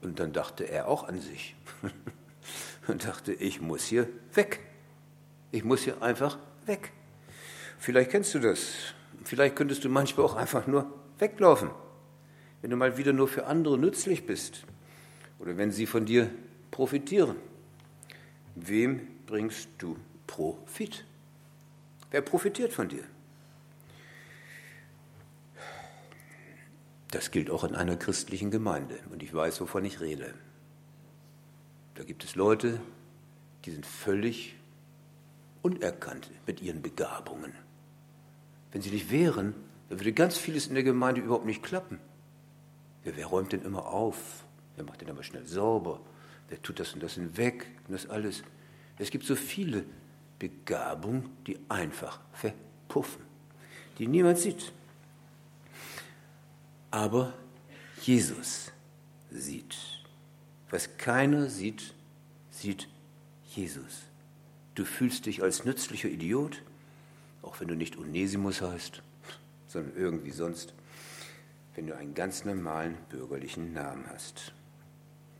und 0.00 0.18
dann 0.18 0.32
dachte 0.32 0.64
er 0.64 0.88
auch 0.88 1.04
an 1.06 1.20
sich 1.20 1.54
und 2.88 3.04
dachte, 3.04 3.32
ich 3.32 3.60
muss 3.60 3.84
hier 3.84 4.08
weg. 4.34 4.60
Ich 5.50 5.64
muss 5.64 5.82
hier 5.82 6.02
einfach 6.02 6.38
weg. 6.66 6.92
Vielleicht 7.78 8.10
kennst 8.10 8.34
du 8.34 8.38
das. 8.38 8.68
Vielleicht 9.24 9.56
könntest 9.56 9.84
du 9.84 9.88
manchmal 9.88 10.26
auch 10.26 10.36
einfach 10.36 10.66
nur 10.66 10.92
weglaufen, 11.18 11.70
wenn 12.60 12.70
du 12.70 12.76
mal 12.76 12.96
wieder 12.96 13.12
nur 13.12 13.28
für 13.28 13.46
andere 13.46 13.78
nützlich 13.78 14.26
bist 14.26 14.64
oder 15.38 15.56
wenn 15.56 15.70
sie 15.70 15.86
von 15.86 16.06
dir 16.06 16.30
profitieren. 16.70 17.36
Wem 18.54 19.06
bringst 19.26 19.68
du 19.78 19.96
Profit? 20.26 21.04
Wer 22.10 22.22
profitiert 22.22 22.72
von 22.72 22.88
dir? 22.88 23.04
Das 27.10 27.30
gilt 27.30 27.50
auch 27.50 27.64
in 27.64 27.74
einer 27.74 27.96
christlichen 27.96 28.50
Gemeinde 28.50 28.98
und 29.10 29.22
ich 29.22 29.32
weiß, 29.32 29.60
wovon 29.60 29.84
ich 29.84 30.00
rede. 30.00 30.34
Da 31.94 32.04
gibt 32.04 32.22
es 32.24 32.34
Leute, 32.34 32.80
die 33.64 33.70
sind 33.70 33.86
völlig 33.86 34.56
unerkannt 35.62 36.30
mit 36.46 36.60
ihren 36.60 36.82
Begabungen. 36.82 37.52
Wenn 38.72 38.82
sie 38.82 38.90
nicht 38.90 39.10
wären, 39.10 39.54
dann 39.88 39.98
würde 39.98 40.12
ganz 40.12 40.36
vieles 40.36 40.66
in 40.66 40.74
der 40.74 40.84
Gemeinde 40.84 41.22
überhaupt 41.22 41.46
nicht 41.46 41.62
klappen. 41.62 41.98
Wer, 43.08 43.16
wer 43.16 43.26
räumt 43.26 43.52
denn 43.52 43.62
immer 43.62 43.86
auf? 43.86 44.44
Wer 44.76 44.84
macht 44.84 45.00
denn 45.00 45.08
immer 45.08 45.22
schnell 45.22 45.46
sauber? 45.46 45.98
Wer 46.50 46.60
tut 46.60 46.78
das 46.78 46.92
und 46.92 47.02
das 47.02 47.14
hinweg? 47.14 47.66
Und 47.86 47.94
das 47.94 48.06
alles. 48.06 48.42
Es 48.98 49.10
gibt 49.10 49.24
so 49.24 49.34
viele 49.34 49.86
Begabungen, 50.38 51.30
die 51.46 51.58
einfach 51.70 52.20
verpuffen, 52.34 53.22
die 53.98 54.06
niemand 54.06 54.36
sieht. 54.36 54.72
Aber 56.90 57.32
Jesus 58.02 58.72
sieht. 59.30 59.78
Was 60.68 60.98
keiner 60.98 61.48
sieht, 61.48 61.94
sieht 62.50 62.88
Jesus. 63.54 64.02
Du 64.74 64.84
fühlst 64.84 65.24
dich 65.24 65.42
als 65.42 65.64
nützlicher 65.64 66.10
Idiot, 66.10 66.62
auch 67.40 67.58
wenn 67.58 67.68
du 67.68 67.74
nicht 67.74 67.96
Onesimus 67.96 68.60
heißt, 68.60 69.02
sondern 69.66 69.96
irgendwie 69.96 70.30
sonst, 70.30 70.74
wenn 71.78 71.86
du 71.86 71.96
einen 71.96 72.14
ganz 72.14 72.44
normalen 72.44 72.96
bürgerlichen 73.08 73.72
Namen 73.72 74.04
hast. 74.12 74.52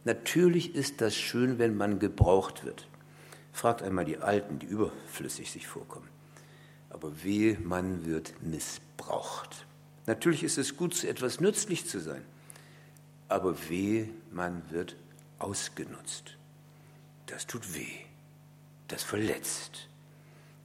Natürlich 0.04 0.76
ist 0.76 1.00
das 1.00 1.16
schön, 1.16 1.58
wenn 1.58 1.76
man 1.76 1.98
gebraucht 1.98 2.64
wird. 2.64 2.86
Fragt 3.52 3.82
einmal 3.82 4.04
die 4.04 4.18
Alten, 4.18 4.60
die 4.60 4.66
überflüssig 4.66 5.50
sich 5.50 5.66
vorkommen. 5.66 6.08
Aber 6.90 7.24
wehe, 7.24 7.58
man 7.58 8.06
wird 8.06 8.40
missbraucht. 8.40 9.66
Natürlich 10.06 10.44
ist 10.44 10.58
es 10.58 10.76
gut, 10.76 10.94
zu 10.94 11.08
etwas 11.08 11.40
nützlich 11.40 11.88
zu 11.88 11.98
sein, 11.98 12.22
aber 13.26 13.56
wehe, 13.68 14.08
man 14.30 14.62
wird 14.70 14.94
ausgenutzt. 15.40 16.36
Das 17.26 17.48
tut 17.48 17.74
weh, 17.74 17.96
das 18.86 19.02
verletzt. 19.02 19.88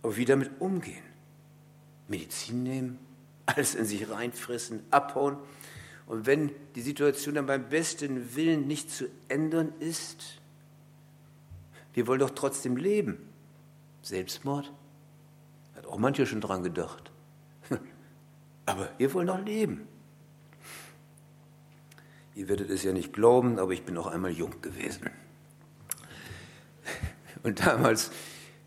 Aber 0.03 0.15
wie 0.17 0.25
damit 0.25 0.51
umgehen? 0.61 1.03
Medizin 2.07 2.61
nehmen, 2.61 2.99
alles 3.47 3.73
in 3.73 3.85
sich 3.85 4.07
reinfressen, 4.09 4.83
abhauen. 4.91 5.37
Und 6.05 6.25
wenn 6.25 6.51
die 6.75 6.81
Situation 6.81 7.35
dann 7.35 7.45
beim 7.45 7.69
besten 7.69 8.35
Willen 8.35 8.67
nicht 8.67 8.91
zu 8.91 9.05
ändern 9.29 9.73
ist, 9.79 10.41
wir 11.93 12.07
wollen 12.07 12.19
doch 12.19 12.31
trotzdem 12.31 12.75
leben. 12.75 13.17
Selbstmord? 14.01 14.71
Hat 15.75 15.85
auch 15.85 15.97
mancher 15.97 16.25
schon 16.25 16.41
dran 16.41 16.63
gedacht. 16.63 17.11
Aber 18.65 18.89
wir 18.97 19.13
wollen 19.13 19.27
doch 19.27 19.39
leben. 19.39 19.87
Ihr 22.35 22.49
werdet 22.49 22.69
es 22.69 22.83
ja 22.83 22.91
nicht 22.93 23.13
glauben, 23.13 23.59
aber 23.59 23.73
ich 23.73 23.83
bin 23.83 23.95
auch 23.95 24.07
einmal 24.07 24.31
jung 24.31 24.59
gewesen. 24.61 25.11
Und 27.43 27.63
damals 27.63 28.11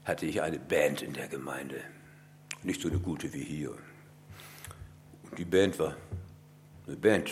hatte 0.04 0.24
ich 0.24 0.40
eine 0.40 0.60
Band 0.60 1.02
in 1.02 1.14
der 1.14 1.26
Gemeinde. 1.26 1.80
Nicht 2.62 2.80
so 2.80 2.88
eine 2.88 3.00
gute 3.00 3.32
wie 3.32 3.42
hier. 3.42 3.72
Und 5.24 5.36
die 5.36 5.44
Band 5.44 5.80
war 5.80 5.96
eine 6.86 6.96
Band 6.96 7.30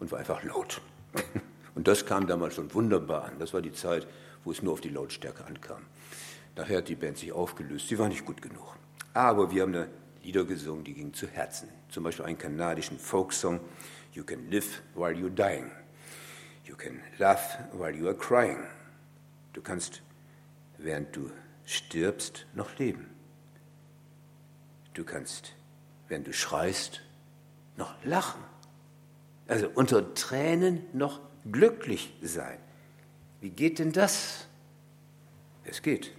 und 0.00 0.10
war 0.12 0.18
einfach 0.18 0.42
laut. 0.44 0.80
Und 1.74 1.88
das 1.88 2.06
kam 2.06 2.28
damals 2.28 2.54
schon 2.54 2.72
wunderbar 2.72 3.24
an. 3.24 3.40
Das 3.40 3.52
war 3.52 3.60
die 3.60 3.72
Zeit, 3.72 4.06
wo 4.44 4.52
es 4.52 4.62
nur 4.62 4.74
auf 4.74 4.80
die 4.80 4.90
Lautstärke 4.90 5.44
ankam. 5.44 5.82
Daher 6.54 6.78
hat 6.78 6.88
die 6.88 6.94
Band 6.94 7.18
sich 7.18 7.32
aufgelöst. 7.32 7.88
Sie 7.88 7.98
war 7.98 8.08
nicht 8.08 8.24
gut 8.24 8.40
genug. 8.40 8.76
Aber 9.12 9.50
wir 9.50 9.62
haben 9.62 9.74
eine 9.74 9.88
Lieder 10.22 10.44
gesungen, 10.44 10.84
die 10.84 10.94
gingen 10.94 11.14
zu 11.14 11.26
Herzen. 11.26 11.68
Zum 11.88 12.04
Beispiel 12.04 12.26
einen 12.26 12.38
kanadischen 12.38 12.98
Folksong, 12.98 13.58
You 14.12 14.22
can 14.22 14.48
live 14.48 14.80
while 14.94 15.12
you're 15.12 15.28
dying. 15.28 15.72
You 16.64 16.76
can 16.76 17.00
laugh 17.18 17.58
while 17.72 17.92
you 17.92 18.06
are 18.06 18.16
crying. 18.16 18.62
Du 19.52 19.60
kannst, 19.60 20.02
während 20.78 21.14
du 21.16 21.32
stirbst, 21.64 22.46
noch 22.54 22.78
leben. 22.78 23.10
Du 24.94 25.04
kannst, 25.04 25.56
während 26.06 26.28
du 26.28 26.32
schreist, 26.32 27.00
noch 27.76 27.92
lachen. 28.04 28.40
Also 29.46 29.68
unter 29.74 30.14
Tränen 30.14 30.82
noch 30.92 31.20
glücklich 31.50 32.14
sein. 32.22 32.58
Wie 33.40 33.50
geht 33.50 33.78
denn 33.78 33.92
das? 33.92 34.46
Es 35.64 35.82
geht. 35.82 36.12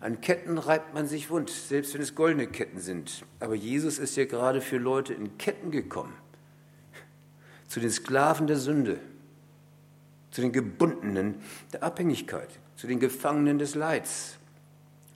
An 0.00 0.20
Ketten 0.20 0.58
reibt 0.58 0.94
man 0.94 1.06
sich 1.06 1.30
wund, 1.30 1.50
selbst 1.50 1.94
wenn 1.94 2.02
es 2.02 2.14
goldene 2.14 2.46
Ketten 2.46 2.80
sind. 2.80 3.24
Aber 3.40 3.54
Jesus 3.54 3.98
ist 3.98 4.16
ja 4.16 4.24
gerade 4.24 4.60
für 4.60 4.76
Leute 4.78 5.14
in 5.14 5.38
Ketten 5.38 5.70
gekommen. 5.70 6.12
Zu 7.66 7.80
den 7.80 7.90
Sklaven 7.90 8.46
der 8.46 8.56
Sünde, 8.56 9.00
zu 10.30 10.40
den 10.42 10.52
Gebundenen 10.52 11.36
der 11.72 11.82
Abhängigkeit, 11.82 12.50
zu 12.76 12.86
den 12.86 13.00
Gefangenen 13.00 13.58
des 13.58 13.74
Leids, 13.74 14.36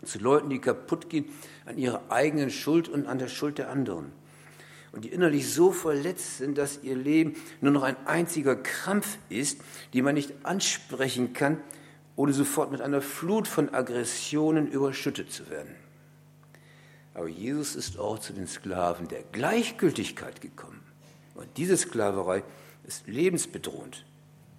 zu 0.02 0.18
Leuten, 0.18 0.48
die 0.48 0.60
kaputt 0.60 1.10
gehen 1.10 1.26
an 1.66 1.76
ihrer 1.76 2.02
eigenen 2.08 2.50
Schuld 2.50 2.88
und 2.88 3.06
an 3.06 3.18
der 3.18 3.28
Schuld 3.28 3.58
der 3.58 3.70
anderen. 3.70 4.12
Und 4.92 5.04
die 5.04 5.10
innerlich 5.10 5.52
so 5.52 5.70
verletzt 5.70 6.38
sind, 6.38 6.58
dass 6.58 6.82
ihr 6.82 6.96
Leben 6.96 7.36
nur 7.60 7.72
noch 7.72 7.82
ein 7.84 7.96
einziger 8.06 8.56
Krampf 8.56 9.18
ist, 9.28 9.60
den 9.94 10.04
man 10.04 10.14
nicht 10.14 10.32
ansprechen 10.44 11.32
kann, 11.32 11.58
ohne 12.16 12.32
sofort 12.32 12.72
mit 12.72 12.80
einer 12.80 13.00
Flut 13.00 13.46
von 13.46 13.72
Aggressionen 13.72 14.66
überschüttet 14.66 15.32
zu 15.32 15.48
werden. 15.48 15.74
Aber 17.14 17.28
Jesus 17.28 17.76
ist 17.76 17.98
auch 17.98 18.18
zu 18.18 18.32
den 18.32 18.46
Sklaven 18.46 19.08
der 19.08 19.22
Gleichgültigkeit 19.22 20.40
gekommen. 20.40 20.80
Und 21.34 21.48
diese 21.56 21.76
Sklaverei 21.76 22.42
ist 22.84 23.06
lebensbedrohend. 23.06 24.04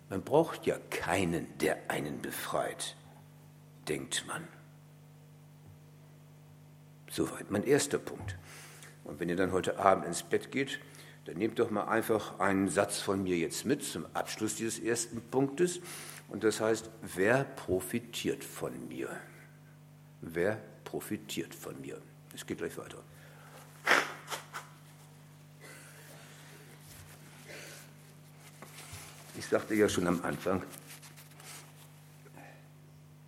Man 0.10 0.24
braucht 0.24 0.66
ja 0.66 0.78
keinen, 0.90 1.48
der 1.60 1.78
einen 1.90 2.22
befreit, 2.22 2.96
denkt 3.88 4.26
man. 4.28 4.48
Soweit 7.10 7.52
mein 7.52 7.64
erster 7.64 7.98
Punkt. 7.98 8.38
Und 9.04 9.20
wenn 9.20 9.30
ihr 9.30 9.36
dann 9.36 9.52
heute 9.52 9.80
Abend 9.80 10.06
ins 10.06 10.24
Bett 10.24 10.52
geht, 10.52 10.80
dann 11.26 11.38
nehmt 11.38 11.60
doch 11.60 11.70
mal 11.70 11.86
einfach 11.86 12.40
einen 12.40 12.70
Satz 12.70 13.00
von 13.00 13.24
mir 13.24 13.38
jetzt 13.38 13.66
mit 13.66 13.84
zum 13.84 14.06
Abschluss 14.14 14.56
dieses 14.56 14.80
ersten 14.80 15.22
Punktes. 15.22 15.80
Und 16.28 16.44
das 16.44 16.60
heißt, 16.60 16.90
wer 17.16 17.44
profitiert 17.44 18.44
von 18.44 18.88
mir? 18.88 19.10
Wer 20.22 20.62
profitiert 20.84 21.54
von 21.54 21.80
mir? 21.82 22.02
Es 22.34 22.46
geht 22.46 22.60
gleich 22.60 22.78
weiter. 22.78 23.04
Ich 29.38 29.46
sagte 29.46 29.74
ja 29.76 29.90
schon 29.90 30.08
am 30.08 30.24
Anfang, 30.24 30.62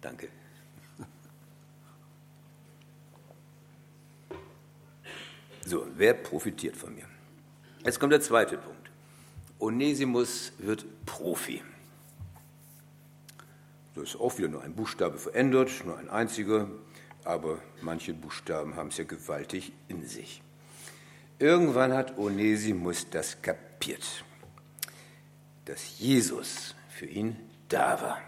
danke. 0.01 0.29
So, 5.73 5.87
wer 5.95 6.13
profitiert 6.13 6.77
von 6.77 6.93
mir? 6.93 7.07
Jetzt 7.83 7.99
kommt 7.99 8.13
der 8.13 8.21
zweite 8.21 8.59
Punkt. 8.59 8.91
Onesimus 9.57 10.53
wird 10.59 10.85
Profi. 11.07 11.63
Das 13.95 14.09
ist 14.09 14.19
auch 14.19 14.37
wieder 14.37 14.49
nur 14.49 14.61
ein 14.61 14.75
Buchstabe 14.75 15.17
verändert, 15.17 15.71
nur 15.83 15.97
ein 15.97 16.11
einziger, 16.11 16.67
aber 17.23 17.57
manche 17.81 18.13
Buchstaben 18.13 18.75
haben 18.75 18.89
es 18.89 18.97
ja 18.97 19.03
gewaltig 19.03 19.73
in 19.87 20.05
sich. 20.05 20.43
Irgendwann 21.39 21.91
hat 21.93 22.19
Onesimus 22.19 23.09
das 23.09 23.41
kapiert, 23.41 24.23
dass 25.65 25.97
Jesus 25.97 26.75
für 26.87 27.07
ihn 27.07 27.35
da 27.69 27.99
war. 27.99 28.21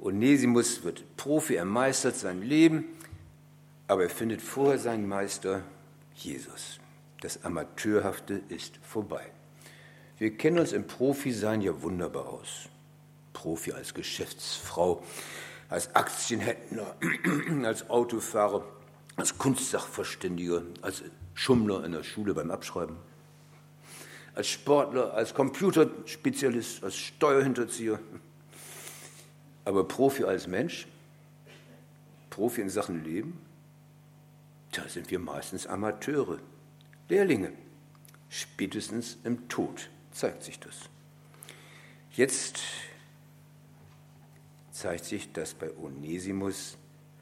Onesimus 0.00 0.82
wird 0.82 1.16
Profi, 1.16 1.54
er 1.54 1.64
meistert 1.64 2.16
sein 2.16 2.42
Leben, 2.42 2.86
aber 3.86 4.02
er 4.02 4.10
findet 4.10 4.42
vorher 4.42 4.80
seinen 4.80 5.06
Meister 5.06 5.62
Jesus. 6.24 6.78
Das 7.20 7.44
Amateurhafte 7.44 8.40
ist 8.48 8.78
vorbei. 8.82 9.30
Wir 10.18 10.36
kennen 10.36 10.58
uns 10.58 10.72
im 10.72 10.86
Profi-Sein 10.86 11.62
ja 11.62 11.82
wunderbar 11.82 12.28
aus. 12.28 12.68
Profi 13.32 13.72
als 13.72 13.94
Geschäftsfrau, 13.94 15.02
als 15.68 15.94
Aktienhändler, 15.94 16.96
als 17.64 17.88
Autofahrer, 17.88 18.64
als 19.16 19.38
Kunstsachverständiger, 19.38 20.62
als 20.82 21.02
Schummler 21.34 21.84
in 21.84 21.92
der 21.92 22.02
Schule 22.02 22.34
beim 22.34 22.50
Abschreiben, 22.50 22.96
als 24.34 24.48
Sportler, 24.48 25.14
als 25.14 25.32
Computerspezialist, 25.34 26.84
als 26.84 26.96
Steuerhinterzieher. 26.96 27.98
Aber 29.64 29.84
Profi 29.84 30.24
als 30.24 30.46
Mensch, 30.46 30.86
Profi 32.30 32.60
in 32.60 32.70
Sachen 32.70 33.04
Leben, 33.04 33.38
da 34.72 34.88
sind 34.88 35.10
wir 35.10 35.18
meistens 35.18 35.66
Amateure, 35.66 36.38
Lehrlinge. 37.08 37.52
Spätestens 38.28 39.18
im 39.24 39.48
Tod 39.48 39.90
zeigt 40.12 40.42
sich 40.44 40.60
das. 40.60 40.88
Jetzt 42.12 42.60
zeigt 44.70 45.04
sich, 45.04 45.32
dass 45.32 45.54
bei 45.54 45.76
Onesimus 45.76 46.76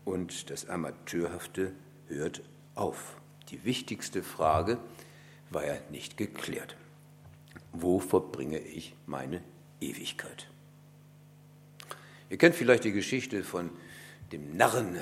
und 0.04 0.50
das 0.50 0.68
Amateurhafte 0.68 1.72
hört 2.08 2.42
auf. 2.74 3.16
Die 3.50 3.64
wichtigste 3.64 4.22
Frage 4.22 4.78
war 5.50 5.66
ja 5.66 5.78
nicht 5.90 6.16
geklärt. 6.16 6.76
Wo 7.72 7.98
verbringe 7.98 8.58
ich 8.58 8.94
meine 9.06 9.42
Ewigkeit? 9.80 10.48
Ihr 12.30 12.36
kennt 12.36 12.54
vielleicht 12.54 12.84
die 12.84 12.92
Geschichte 12.92 13.42
von 13.42 13.70
dem 14.32 14.56
Narren, 14.56 14.98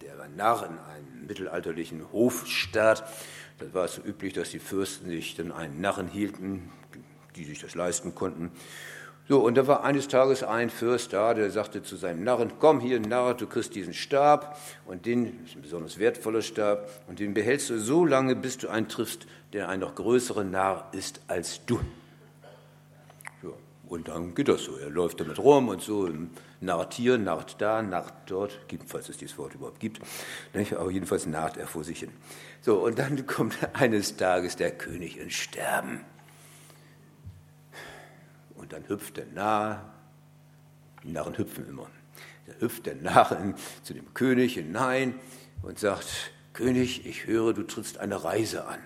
der 0.00 0.14
Narr 0.36 0.66
in 0.66 0.78
einem 0.78 1.26
mittelalterlichen 1.26 2.12
Hofstaat. 2.12 3.04
Das 3.58 3.72
war 3.72 3.88
so 3.88 4.02
üblich, 4.02 4.32
dass 4.32 4.50
die 4.50 4.58
Fürsten 4.58 5.08
sich 5.08 5.36
dann 5.36 5.52
einen 5.52 5.80
Narren 5.80 6.08
hielten, 6.08 6.70
die 7.36 7.44
sich 7.44 7.60
das 7.60 7.74
leisten 7.74 8.14
konnten. 8.14 8.50
So, 9.26 9.40
und 9.40 9.54
da 9.54 9.66
war 9.66 9.84
eines 9.84 10.08
Tages 10.08 10.42
ein 10.42 10.68
Fürst 10.68 11.14
da, 11.14 11.32
der 11.32 11.50
sagte 11.50 11.82
zu 11.82 11.96
seinem 11.96 12.24
Narren, 12.24 12.52
komm 12.58 12.80
hier, 12.80 13.00
Narr, 13.00 13.34
du 13.34 13.46
kriegst 13.46 13.74
diesen 13.74 13.94
Stab, 13.94 14.58
und 14.84 15.06
den, 15.06 15.40
das 15.40 15.50
ist 15.50 15.56
ein 15.56 15.62
besonders 15.62 15.98
wertvoller 15.98 16.42
Stab, 16.42 16.90
und 17.08 17.20
den 17.20 17.32
behältst 17.32 17.70
du 17.70 17.78
so 17.78 18.04
lange, 18.04 18.36
bis 18.36 18.58
du 18.58 18.68
einen 18.68 18.88
triffst, 18.88 19.26
der 19.54 19.70
ein 19.70 19.80
noch 19.80 19.94
größerer 19.94 20.44
Narr 20.44 20.90
ist 20.92 21.22
als 21.26 21.64
du. 21.64 21.80
Und 23.94 24.08
dann 24.08 24.34
geht 24.34 24.48
das 24.48 24.64
so, 24.64 24.76
er 24.76 24.90
läuft 24.90 25.20
damit 25.20 25.38
rum 25.38 25.68
und 25.68 25.80
so, 25.80 26.10
narrt 26.60 26.94
hier, 26.94 27.16
narrt 27.16 27.60
da, 27.60 27.80
narrt 27.80 28.28
dort, 28.28 28.66
gibt, 28.66 28.90
falls 28.90 29.08
es 29.08 29.18
dieses 29.18 29.38
Wort 29.38 29.54
überhaupt 29.54 29.78
gibt, 29.78 30.00
aber 30.52 30.90
jedenfalls 30.90 31.26
narrt 31.26 31.56
er 31.56 31.68
vor 31.68 31.84
sich 31.84 32.00
hin. 32.00 32.10
So, 32.60 32.84
und 32.84 32.98
dann 32.98 33.24
kommt 33.28 33.56
eines 33.72 34.16
Tages 34.16 34.56
der 34.56 34.72
König 34.72 35.16
ins 35.16 35.34
Sterben. 35.34 36.00
Und 38.56 38.72
dann 38.72 38.88
hüpft 38.88 39.16
der 39.16 39.26
Narr, 39.26 39.94
die 41.04 41.12
Narren 41.12 41.38
hüpfen 41.38 41.68
immer, 41.68 41.86
da 42.48 42.54
hüpft 42.58 42.86
der 42.86 42.96
Narr 42.96 43.54
zu 43.84 43.94
dem 43.94 44.12
König 44.12 44.54
hinein 44.54 45.14
und 45.62 45.78
sagt, 45.78 46.32
König, 46.52 47.06
ich 47.06 47.28
höre, 47.28 47.52
du 47.52 47.62
trittst 47.62 47.98
eine 47.98 48.24
Reise 48.24 48.66
an. 48.66 48.80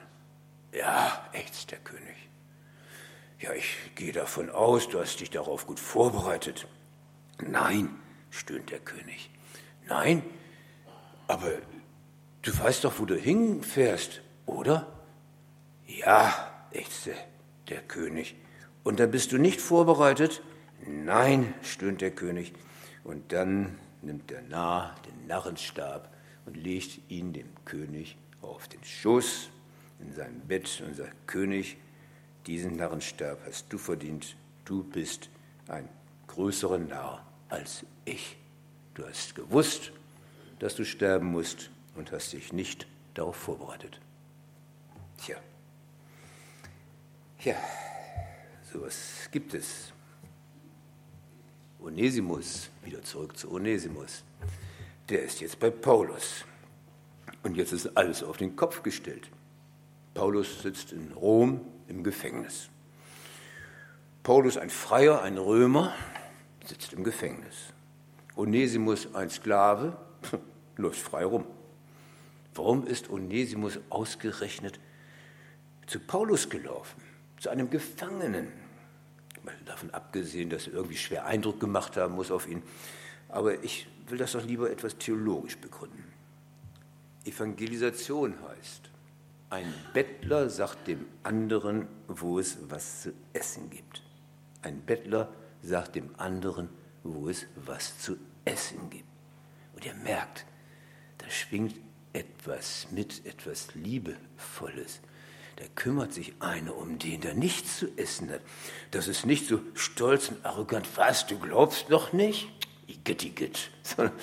Ja, 0.74 1.30
ächzt 1.32 1.70
der 1.70 1.78
König. 1.78 2.17
Ja, 3.40 3.52
ich 3.52 3.76
gehe 3.94 4.12
davon 4.12 4.50
aus, 4.50 4.88
du 4.88 4.98
hast 4.98 5.20
dich 5.20 5.30
darauf 5.30 5.66
gut 5.66 5.78
vorbereitet. 5.78 6.66
Nein, 7.40 7.90
stöhnt 8.30 8.70
der 8.70 8.80
König. 8.80 9.30
Nein, 9.86 10.24
aber 11.28 11.52
du 12.42 12.58
weißt 12.58 12.82
doch, 12.82 12.98
wo 12.98 13.04
du 13.04 13.14
hinfährst, 13.14 14.22
oder? 14.46 14.86
Ja, 15.86 16.50
ächzte 16.72 17.14
der 17.68 17.80
König. 17.80 18.34
Und 18.82 18.98
dann 18.98 19.10
bist 19.12 19.30
du 19.30 19.38
nicht 19.38 19.60
vorbereitet? 19.60 20.42
Nein, 20.84 21.54
stöhnt 21.62 22.00
der 22.00 22.10
König. 22.10 22.54
Und 23.04 23.32
dann 23.32 23.78
nimmt 24.02 24.30
der 24.30 24.42
Narr 24.42 24.96
den 25.06 25.26
Narrenstab 25.28 26.12
und 26.44 26.56
legt 26.56 27.08
ihn 27.08 27.32
dem 27.32 27.48
König 27.64 28.16
auf 28.42 28.66
den 28.66 28.82
Schoß 28.82 29.50
in 30.00 30.12
seinem 30.12 30.40
Bett 30.40 30.82
und 30.84 30.96
sagt, 30.96 31.14
König, 31.26 31.76
diesen 32.48 32.76
Narrenstab 32.76 33.38
hast 33.46 33.70
du 33.70 33.76
verdient, 33.76 34.34
du 34.64 34.82
bist 34.82 35.28
ein 35.68 35.86
größerer 36.28 36.78
Narr 36.78 37.24
als 37.50 37.84
ich. 38.06 38.38
Du 38.94 39.06
hast 39.06 39.34
gewusst, 39.34 39.92
dass 40.58 40.74
du 40.74 40.84
sterben 40.84 41.26
musst 41.26 41.70
und 41.94 42.10
hast 42.10 42.32
dich 42.32 42.54
nicht 42.54 42.86
darauf 43.12 43.36
vorbereitet. 43.36 44.00
Tja. 45.18 45.36
Ja. 47.40 47.54
So 48.72 48.80
was 48.80 49.28
gibt 49.30 49.52
es. 49.52 49.92
Onesimus, 51.80 52.70
wieder 52.82 53.02
zurück 53.02 53.36
zu 53.36 53.52
Onesimus, 53.52 54.24
der 55.10 55.22
ist 55.22 55.40
jetzt 55.40 55.60
bei 55.60 55.70
Paulus. 55.70 56.46
Und 57.42 57.56
jetzt 57.56 57.72
ist 57.72 57.94
alles 57.94 58.22
auf 58.22 58.38
den 58.38 58.56
Kopf 58.56 58.82
gestellt. 58.82 59.30
Paulus 60.14 60.62
sitzt 60.62 60.92
in 60.92 61.12
Rom 61.12 61.60
im 61.88 62.04
Gefängnis. 62.04 62.68
Paulus, 64.22 64.56
ein 64.56 64.70
Freier, 64.70 65.22
ein 65.22 65.38
Römer, 65.38 65.94
sitzt 66.64 66.92
im 66.92 67.04
Gefängnis. 67.04 67.72
Onesimus, 68.36 69.14
ein 69.14 69.30
Sklave, 69.30 69.96
läuft 70.76 71.00
frei 71.00 71.24
rum. 71.24 71.44
Warum 72.54 72.86
ist 72.86 73.10
Onesimus 73.10 73.78
ausgerechnet 73.88 74.78
zu 75.86 75.98
Paulus 76.00 76.48
gelaufen? 76.50 77.08
zu 77.40 77.50
einem 77.50 77.70
Gefangenen. 77.70 78.48
Davon 79.64 79.90
abgesehen, 79.90 80.50
dass 80.50 80.66
er 80.66 80.74
irgendwie 80.74 80.96
schwer 80.96 81.24
Eindruck 81.24 81.60
gemacht 81.60 81.96
haben 81.96 82.14
muss 82.14 82.30
auf 82.30 82.48
ihn. 82.48 82.62
Aber 83.28 83.62
ich 83.62 83.86
will 84.08 84.18
das 84.18 84.32
doch 84.32 84.44
lieber 84.44 84.70
etwas 84.70 84.98
theologisch 84.98 85.56
begründen. 85.56 86.04
Evangelisation 87.24 88.34
heißt, 88.48 88.90
ein 89.50 89.72
Bettler 89.94 90.50
sagt 90.50 90.88
dem 90.88 91.06
anderen, 91.22 91.88
wo 92.06 92.38
es 92.38 92.58
was 92.68 93.02
zu 93.02 93.12
essen 93.32 93.70
gibt. 93.70 94.02
Ein 94.60 94.82
Bettler 94.82 95.32
sagt 95.62 95.94
dem 95.94 96.10
anderen, 96.18 96.68
wo 97.02 97.30
es 97.30 97.46
was 97.56 97.98
zu 97.98 98.18
essen 98.44 98.90
gibt. 98.90 99.08
Und 99.74 99.86
ihr 99.86 99.94
merkt, 99.94 100.44
da 101.16 101.30
schwingt 101.30 101.76
etwas 102.12 102.88
mit, 102.90 103.24
etwas 103.24 103.74
Liebevolles. 103.74 105.00
Da 105.56 105.64
kümmert 105.74 106.12
sich 106.12 106.34
einer 106.40 106.76
um 106.76 106.98
den, 106.98 107.22
der 107.22 107.34
nichts 107.34 107.78
zu 107.78 107.88
essen 107.96 108.30
hat. 108.30 108.42
Das 108.90 109.08
ist 109.08 109.24
nicht 109.24 109.46
so 109.46 109.60
stolz 109.74 110.28
und 110.28 110.44
arrogant, 110.44 110.86
was, 110.96 111.26
du 111.26 111.38
glaubst 111.38 111.88
noch 111.88 112.12
nicht? 112.12 112.48
Igitt, 112.86 113.24
igitt. 113.24 113.70
Sondern 113.82 114.14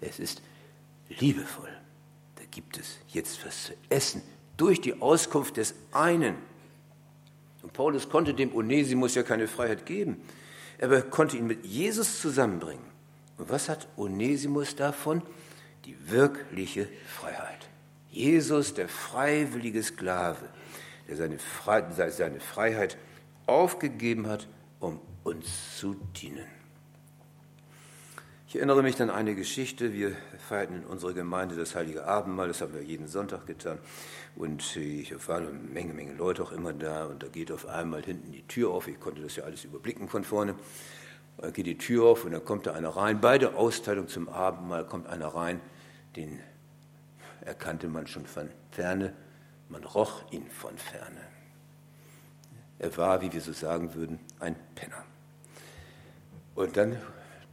es 0.00 0.18
ist 0.18 0.42
liebevoll. 1.08 1.72
Da 2.34 2.42
gibt 2.50 2.76
es 2.76 2.98
jetzt 3.08 3.44
was 3.46 3.64
zu 3.64 3.72
essen 3.88 4.22
durch 4.56 4.80
die 4.80 5.00
Auskunft 5.00 5.56
des 5.56 5.74
einen. 5.92 6.36
Und 7.62 7.72
Paulus 7.72 8.08
konnte 8.08 8.34
dem 8.34 8.54
Onesimus 8.54 9.14
ja 9.14 9.22
keine 9.22 9.48
Freiheit 9.48 9.86
geben, 9.86 10.20
aber 10.80 10.96
er 10.96 11.02
konnte 11.02 11.36
ihn 11.36 11.46
mit 11.46 11.64
Jesus 11.64 12.20
zusammenbringen. 12.20 12.84
Und 13.38 13.50
was 13.50 13.68
hat 13.68 13.88
Onesimus 13.96 14.76
davon? 14.76 15.22
Die 15.84 15.96
wirkliche 16.10 16.88
Freiheit. 17.06 17.68
Jesus, 18.10 18.74
der 18.74 18.88
freiwillige 18.88 19.82
Sklave, 19.82 20.48
der 21.08 21.16
seine, 21.16 22.40
Freiheit 22.40 22.96
aufgegeben 23.46 24.28
hat, 24.28 24.48
um 24.78 25.00
uns 25.24 25.78
zu 25.78 25.96
dienen. 26.20 26.46
Ich 28.54 28.58
erinnere 28.58 28.84
mich 28.84 29.02
an 29.02 29.10
eine 29.10 29.34
Geschichte. 29.34 29.92
Wir 29.92 30.12
feierten 30.38 30.76
in 30.76 30.84
unserer 30.84 31.12
Gemeinde 31.12 31.56
das 31.56 31.74
Heilige 31.74 32.04
Abendmahl. 32.04 32.46
Das 32.46 32.60
haben 32.60 32.72
wir 32.72 32.84
jeden 32.84 33.08
Sonntag 33.08 33.48
getan. 33.48 33.78
Und 34.36 34.76
ich 34.76 35.12
war 35.26 35.38
eine 35.38 35.50
Menge, 35.50 35.92
Menge 35.92 36.14
Leute 36.14 36.44
auch 36.44 36.52
immer 36.52 36.72
da. 36.72 37.06
Und 37.06 37.24
da 37.24 37.26
geht 37.26 37.50
auf 37.50 37.66
einmal 37.66 38.04
hinten 38.04 38.30
die 38.30 38.46
Tür 38.46 38.70
auf. 38.70 38.86
Ich 38.86 39.00
konnte 39.00 39.22
das 39.22 39.34
ja 39.34 39.42
alles 39.42 39.64
überblicken 39.64 40.08
von 40.08 40.22
vorne. 40.22 40.54
Da 41.38 41.50
geht 41.50 41.66
die 41.66 41.76
Tür 41.76 42.04
auf 42.04 42.24
und 42.24 42.30
dann 42.30 42.44
kommt 42.44 42.68
da 42.68 42.74
einer 42.74 42.90
rein. 42.90 43.20
Bei 43.20 43.38
der 43.38 43.56
Austeilung 43.56 44.06
zum 44.06 44.28
Abendmahl 44.28 44.86
kommt 44.86 45.08
einer 45.08 45.34
rein, 45.34 45.60
den 46.14 46.38
erkannte 47.40 47.88
man 47.88 48.06
schon 48.06 48.24
von 48.24 48.50
ferne. 48.70 49.14
Man 49.68 49.82
roch 49.82 50.30
ihn 50.30 50.48
von 50.48 50.78
ferne. 50.78 51.22
Er 52.78 52.96
war, 52.96 53.20
wie 53.20 53.32
wir 53.32 53.40
so 53.40 53.52
sagen 53.52 53.96
würden, 53.96 54.20
ein 54.38 54.54
Penner. 54.76 55.02
Und 56.54 56.76
dann 56.76 57.00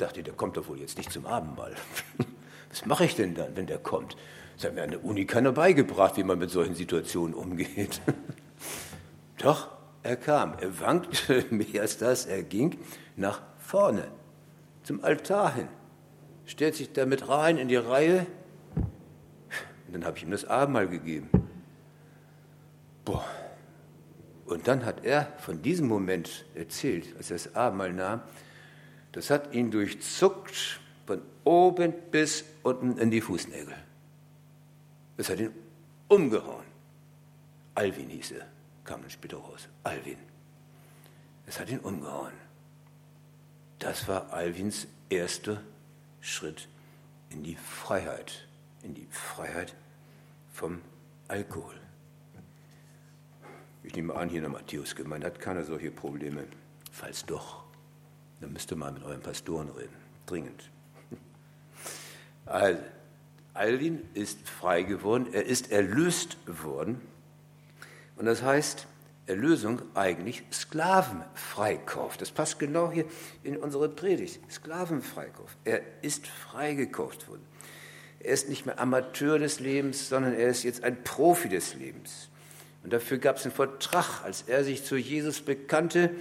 dachte 0.02 0.24
der 0.24 0.34
kommt 0.34 0.58
doch 0.58 0.68
wohl 0.68 0.80
jetzt 0.80 0.98
nicht 0.98 1.12
zum 1.12 1.26
Abendmahl. 1.26 1.76
Was 2.70 2.86
mache 2.86 3.06
ich 3.06 3.16
denn 3.16 3.36
dann, 3.36 3.56
wenn 3.56 3.68
der 3.68 3.78
kommt? 3.78 4.18
Das 4.56 4.66
hat 4.66 4.76
mir 4.76 4.84
an 4.84 4.92
der 4.92 5.04
Uni 5.04 5.26
keiner 5.26 5.52
beigebracht, 5.52 6.18
wie 6.18 6.24
man 6.24 6.40
mit 6.40 6.50
solchen 6.50 6.76
Situationen 6.76 7.34
umgeht. 7.34 8.02
Doch, 9.38 9.70
er 10.04 10.16
kam. 10.16 10.56
Er 10.60 10.80
wankte 10.80 11.46
mehr 11.50 11.82
als 11.82 11.98
das. 11.98 12.26
Er 12.26 12.44
ging 12.44 12.78
nach 13.16 13.42
vorne, 13.58 14.08
zum 14.84 15.04
Altar 15.04 15.56
hin, 15.56 15.68
stellt 16.46 16.76
sich 16.76 16.92
damit 16.94 17.28
rein 17.28 17.58
in 17.58 17.68
die 17.68 17.76
Reihe. 17.76 18.26
Und 18.76 19.94
dann 19.94 20.06
habe 20.06 20.18
ich 20.18 20.24
ihm 20.24 20.32
das 20.32 20.46
Abendmahl 20.46 20.88
gegeben. 20.88 21.30
Boah. 23.04 23.26
Und 24.46 24.68
dann 24.68 24.86
hat 24.86 25.06
er 25.06 25.32
von 25.38 25.62
diesem 25.62 25.88
Moment 25.88 26.46
erzählt, 26.56 27.16
als 27.18 27.32
er 27.32 27.38
das 27.38 27.56
Abendmahl 27.56 27.94
nahm. 27.94 28.22
Das 29.12 29.30
hat 29.30 29.54
ihn 29.54 29.72
durchzuckt 29.72 30.80
von 31.06 31.22
oben 31.44 31.94
bis 32.12 32.46
unten 32.64 32.98
in 32.98 33.12
die 33.12 33.22
Fußnägel. 33.22 33.76
Das 35.18 35.30
hat 35.30 35.40
ihn 35.40 35.54
umgehauen. 36.08 36.66
Alvin 37.76 38.10
hieß 38.10 38.32
er, 38.32 38.48
kam 38.84 39.02
dann 39.02 39.10
später 39.10 39.38
raus. 39.38 39.68
Alvin. 39.84 40.18
Es 41.46 41.60
hat 41.60 41.70
ihn 41.70 41.80
umgehauen. 41.80 42.34
Das 43.80 44.08
war 44.08 44.32
Alvins 44.32 44.88
erster 45.10 45.62
Schritt 46.22 46.68
in 47.30 47.44
die 47.44 47.56
Freiheit, 47.56 48.48
in 48.84 48.94
die 48.94 49.08
Freiheit 49.10 49.74
vom 50.54 50.82
Alkohol. 51.28 51.76
Ich 53.84 53.96
nehme 53.96 54.14
an, 54.14 54.30
hier 54.30 54.38
in 54.38 54.44
der 54.44 54.52
Matthäusgemeinde 54.52 55.28
hat 55.28 55.40
keiner 55.40 55.64
solche 55.64 55.90
Probleme. 55.90 56.46
Falls 56.92 57.26
doch, 57.26 57.61
dann 58.42 58.52
müsst 58.54 58.72
ihr 58.72 58.78
mal 58.78 58.92
mit 58.92 59.04
euren 59.04 59.22
Pastoren 59.22 59.70
reden. 59.70 59.96
Dringend. 60.26 60.70
Also, 62.46 62.82
Alvin 63.54 64.02
ist 64.14 64.50
frei 64.50 64.82
geworden, 64.82 65.28
er 65.32 65.46
ist 65.46 65.72
erlöst 65.72 66.38
worden. 66.48 67.00
Und 68.16 68.26
das 68.26 68.42
heißt, 68.42 68.88
Erlösung 69.28 69.82
eigentlich 69.94 70.44
Sklavenfreikauf. 70.52 72.18
Das 72.18 72.32
passt 72.32 72.60
genau 72.60 72.92
hier 72.92 73.06
in 73.44 73.58
unsere 73.58 73.88
Predigt. 73.88 74.40
Sklavenfreikauf. 74.52 75.56
Er 75.64 75.82
ist 76.02 76.28
freigekauft 76.28 77.28
worden. 77.30 77.46
Er 78.20 78.34
ist 78.34 78.50
nicht 78.50 78.66
mehr 78.66 78.80
Amateur 78.80 79.40
des 79.40 79.60
Lebens, 79.60 80.10
sondern 80.10 80.34
er 80.34 80.50
ist 80.50 80.64
jetzt 80.64 80.84
ein 80.84 81.04
Profi 81.04 81.50
des 81.50 81.76
Lebens. 81.76 82.30
Und 82.84 82.94
dafür 82.94 83.18
gab 83.18 83.38
es 83.38 83.46
einen 83.46 83.54
Vertrag, 83.54 84.24
als 84.24 84.44
er 84.48 84.64
sich 84.64 84.84
zu 84.84 84.98
Jesus 84.98 85.42
bekannte. 85.42 86.12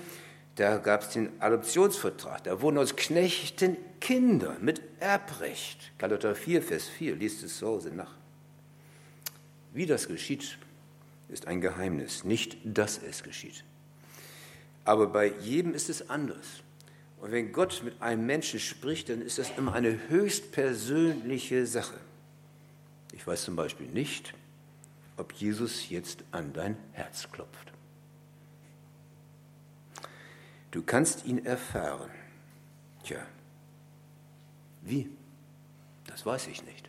Da 0.61 0.77
gab 0.77 1.01
es 1.01 1.09
den 1.09 1.41
Adoptionsvertrag. 1.41 2.45
Da 2.45 2.61
wurden 2.61 2.77
aus 2.77 2.95
Knechten 2.95 3.79
Kinder 3.99 4.59
mit 4.61 4.83
Erbrecht. 5.01 5.91
Galater 5.97 6.35
4, 6.35 6.61
Vers 6.61 6.87
4, 6.87 7.17
liest 7.17 7.43
es 7.43 7.57
zu 7.57 7.67
Hause 7.67 7.89
nach. 7.89 8.15
Wie 9.73 9.87
das 9.87 10.07
geschieht, 10.07 10.59
ist 11.31 11.47
ein 11.47 11.63
Geheimnis, 11.63 12.25
nicht 12.25 12.59
dass 12.63 12.99
es 12.99 13.23
geschieht. 13.23 13.65
Aber 14.85 15.07
bei 15.07 15.33
jedem 15.41 15.73
ist 15.73 15.89
es 15.89 16.11
anders. 16.11 16.63
Und 17.23 17.33
wenn 17.33 17.53
Gott 17.53 17.81
mit 17.83 18.03
einem 18.03 18.27
Menschen 18.27 18.61
spricht, 18.61 19.09
dann 19.09 19.23
ist 19.23 19.39
das 19.39 19.51
immer 19.57 19.73
eine 19.73 20.11
höchst 20.11 20.53
persönliche 20.53 21.67
Sache. 21.67 21.97
Ich 23.15 23.27
weiß 23.27 23.45
zum 23.45 23.57
Beispiel 23.57 23.87
nicht, 23.87 24.35
ob 25.17 25.33
Jesus 25.33 25.89
jetzt 25.89 26.23
an 26.33 26.53
dein 26.53 26.77
Herz 26.93 27.33
klopft. 27.33 27.71
Du 30.71 30.83
kannst 30.83 31.25
ihn 31.25 31.45
erfahren. 31.45 32.11
Tja, 33.03 33.19
wie? 34.83 35.11
Das 36.07 36.25
weiß 36.25 36.47
ich 36.49 36.65
nicht. 36.65 36.89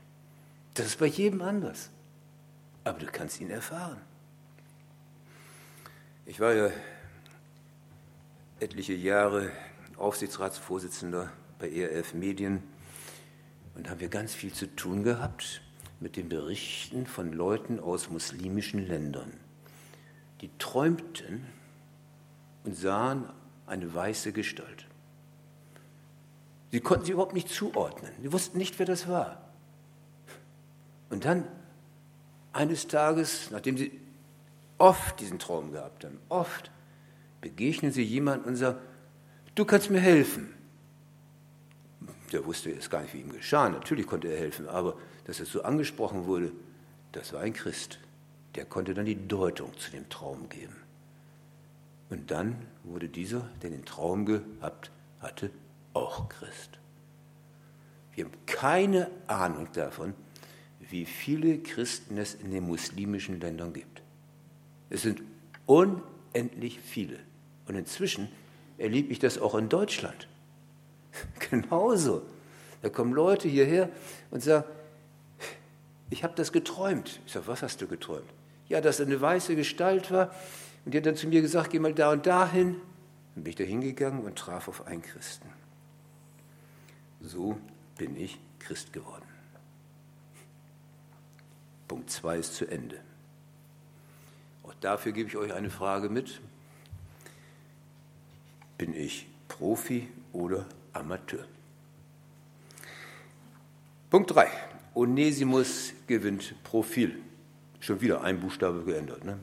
Das 0.73 0.85
ist 0.85 0.99
bei 0.99 1.07
jedem 1.07 1.41
anders. 1.41 1.89
Aber 2.83 2.99
du 2.99 3.05
kannst 3.07 3.41
ihn 3.41 3.49
erfahren. 3.49 4.01
Ich 6.25 6.39
war 6.39 6.53
ja 6.53 6.69
etliche 8.59 8.93
Jahre 8.93 9.51
Aufsichtsratsvorsitzender 9.97 11.31
bei 11.59 11.71
ERF 11.71 12.13
Medien 12.13 12.63
und 13.75 13.89
haben 13.89 13.99
wir 13.99 14.09
ganz 14.09 14.33
viel 14.33 14.53
zu 14.53 14.67
tun 14.75 15.03
gehabt 15.03 15.61
mit 15.99 16.17
den 16.17 16.29
Berichten 16.29 17.05
von 17.05 17.33
Leuten 17.33 17.79
aus 17.79 18.09
muslimischen 18.09 18.87
Ländern, 18.87 19.31
die 20.41 20.49
träumten 20.57 21.45
und 22.63 22.75
sahen 22.75 23.29
eine 23.71 23.93
weiße 23.93 24.33
Gestalt. 24.33 24.85
Sie 26.71 26.81
konnten 26.81 27.05
sie 27.05 27.13
überhaupt 27.13 27.33
nicht 27.33 27.49
zuordnen. 27.49 28.11
Sie 28.21 28.31
wussten 28.31 28.57
nicht, 28.57 28.77
wer 28.79 28.85
das 28.85 29.07
war. 29.07 29.49
Und 31.09 31.25
dann 31.25 31.47
eines 32.53 32.87
Tages, 32.87 33.49
nachdem 33.51 33.77
sie 33.77 33.99
oft 34.77 35.19
diesen 35.19 35.39
Traum 35.39 35.71
gehabt 35.71 36.05
haben, 36.05 36.19
oft 36.29 36.71
begegnen 37.39 37.91
sie 37.91 38.03
jemandem 38.03 38.49
und 38.49 38.55
sagen, 38.55 38.79
du 39.55 39.65
kannst 39.65 39.89
mir 39.89 39.99
helfen. 39.99 40.53
Der 42.31 42.45
wusste 42.45 42.69
jetzt 42.69 42.89
gar 42.89 43.01
nicht, 43.01 43.13
wie 43.13 43.21
ihm 43.21 43.31
geschah. 43.31 43.69
Natürlich 43.69 44.07
konnte 44.07 44.29
er 44.29 44.39
helfen, 44.39 44.67
aber 44.67 44.97
dass 45.25 45.39
er 45.39 45.45
so 45.45 45.63
angesprochen 45.63 46.25
wurde, 46.25 46.51
das 47.11 47.33
war 47.33 47.41
ein 47.41 47.53
Christ. 47.53 47.99
Der 48.55 48.65
konnte 48.65 48.93
dann 48.93 49.05
die 49.05 49.27
Deutung 49.27 49.77
zu 49.77 49.91
dem 49.91 50.09
Traum 50.09 50.47
geben. 50.49 50.75
Und 52.11 52.29
dann 52.29 52.57
wurde 52.83 53.07
dieser, 53.07 53.49
der 53.63 53.69
den 53.69 53.85
Traum 53.85 54.25
gehabt 54.25 54.91
hatte, 55.21 55.49
auch 55.93 56.27
Christ. 56.27 56.77
Wir 58.13 58.25
haben 58.25 58.33
keine 58.45 59.09
Ahnung 59.27 59.69
davon, 59.73 60.13
wie 60.81 61.05
viele 61.05 61.59
Christen 61.59 62.17
es 62.17 62.35
in 62.35 62.51
den 62.51 62.67
muslimischen 62.67 63.39
Ländern 63.39 63.71
gibt. 63.71 64.03
Es 64.89 65.03
sind 65.03 65.21
unendlich 65.65 66.81
viele. 66.81 67.17
Und 67.65 67.75
inzwischen 67.75 68.27
erlebe 68.77 69.13
ich 69.13 69.19
das 69.19 69.37
auch 69.37 69.55
in 69.55 69.69
Deutschland. 69.69 70.27
Genauso. 71.49 72.23
Da 72.81 72.89
kommen 72.89 73.13
Leute 73.13 73.47
hierher 73.47 73.89
und 74.31 74.43
sagen, 74.43 74.65
ich 76.09 76.25
habe 76.25 76.33
das 76.35 76.51
geträumt. 76.51 77.21
Ich 77.25 77.31
sage, 77.31 77.47
was 77.47 77.61
hast 77.63 77.81
du 77.81 77.87
geträumt? 77.87 78.27
Ja, 78.67 78.81
dass 78.81 78.99
eine 78.99 79.21
weiße 79.21 79.55
Gestalt 79.55 80.11
war 80.11 80.35
und 80.85 80.93
die 80.93 80.97
hat 80.97 81.05
dann 81.05 81.15
zu 81.15 81.27
mir 81.27 81.41
gesagt, 81.41 81.71
geh 81.71 81.79
mal 81.79 81.93
da 81.93 82.11
und 82.11 82.25
dahin. 82.25 82.75
Dann 83.35 83.43
bin 83.43 83.51
ich 83.51 83.55
da 83.55 83.63
hingegangen 83.63 84.23
und 84.23 84.37
traf 84.37 84.67
auf 84.67 84.87
einen 84.87 85.01
Christen. 85.01 85.49
So 87.21 87.57
bin 87.97 88.15
ich 88.15 88.39
Christ 88.59 88.93
geworden. 88.93 89.25
Punkt 91.87 92.09
2 92.09 92.37
ist 92.37 92.55
zu 92.55 92.65
Ende. 92.65 92.99
Auch 94.63 94.73
dafür 94.75 95.11
gebe 95.11 95.29
ich 95.29 95.37
euch 95.37 95.53
eine 95.53 95.69
Frage 95.69 96.09
mit. 96.09 96.41
Bin 98.77 98.95
ich 98.95 99.27
Profi 99.47 100.07
oder 100.33 100.65
Amateur? 100.93 101.45
Punkt 104.09 104.31
3. 104.31 104.47
Onesimus 104.95 105.93
gewinnt 106.07 106.55
Profil. 106.63 107.21
Schon 107.79 108.01
wieder 108.01 108.23
ein 108.23 108.39
Buchstabe 108.39 108.83
geändert. 108.83 109.23
Ne? 109.23 109.39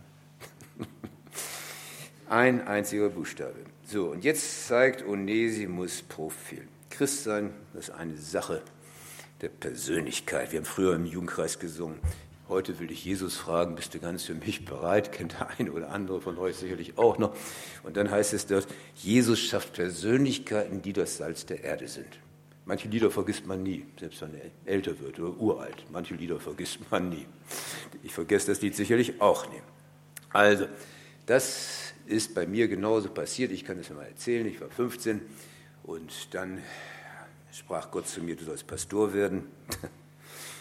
Ein 2.31 2.67
einziger 2.67 3.09
Buchstabe. 3.11 3.57
So, 3.85 4.07
und 4.07 4.25
jetzt 4.25 4.67
zeigt 4.67 5.07
Onesimus 5.07 6.03
Profil. 6.03 6.67
Christsein, 6.91 7.51
das 7.75 7.89
ist 7.89 7.95
eine 7.95 8.17
Sache 8.17 8.63
der 9.41 9.49
Persönlichkeit. 9.49 10.53
Wir 10.53 10.59
haben 10.59 10.67
früher 10.67 10.95
im 10.95 11.07
Jugendkreis 11.07 11.59
gesungen. 11.59 11.99
Heute 12.49 12.81
will 12.81 12.91
ich 12.91 13.05
Jesus 13.05 13.37
fragen, 13.37 13.75
bist 13.75 13.95
du 13.95 13.99
ganz 13.99 14.25
für 14.25 14.35
mich 14.35 14.65
bereit? 14.65 15.13
Kennt 15.13 15.35
der 15.35 15.51
eine 15.59 15.71
oder 15.73 15.91
andere 15.91 16.21
von 16.21 16.39
euch 16.39 16.57
sicherlich 16.57 16.97
auch 16.99 17.19
noch. 17.19 17.37
Und 17.83 17.97
dann 17.97 18.11
heißt 18.11 18.33
es 18.33 18.47
dort, 18.47 18.67
Jesus 18.95 19.39
schafft 19.39 19.75
Persönlichkeiten, 19.75 20.83
die 20.83 20.93
das 20.93 21.19
Salz 21.19 21.47
der 21.47 21.63
Erde 21.63 21.89
sind. 21.89 22.19
Manche 22.65 22.89
Lieder 22.89 23.11
vergisst 23.11 23.47
man 23.47 23.63
nie, 23.63 23.87
selbst 23.99 24.21
wenn 24.21 24.35
er 24.35 24.51
älter 24.71 24.99
wird 25.01 25.19
oder 25.19 25.35
uralt. 25.39 25.87
Manche 25.91 26.15
Lieder 26.15 26.39
vergisst 26.39 26.79
man 26.91 27.09
nie. 27.09 27.27
Ich 28.03 28.13
vergesse 28.13 28.49
das 28.49 28.61
Lied 28.61 28.77
sicherlich 28.77 29.23
auch 29.23 29.49
nie. 29.51 29.63
Also, 30.31 30.67
das 31.25 31.95
ist 32.09 32.35
bei 32.35 32.47
mir 32.47 32.69
genauso 32.69 33.11
passiert. 33.11 33.53
Ich 33.53 33.65
kann 33.65 33.79
es 33.79 33.91
mal 33.91 34.05
erzählen. 34.07 34.47
Ich 34.47 34.61
war 34.61 34.69
15 34.69 35.21
und 35.85 36.35
dann 36.35 36.63
sprach 37.53 37.91
Gott 37.91 38.07
zu 38.07 38.23
mir, 38.23 38.37
du 38.37 38.45
sollst 38.45 38.67
Pastor 38.67 39.15
werden. 39.15 39.45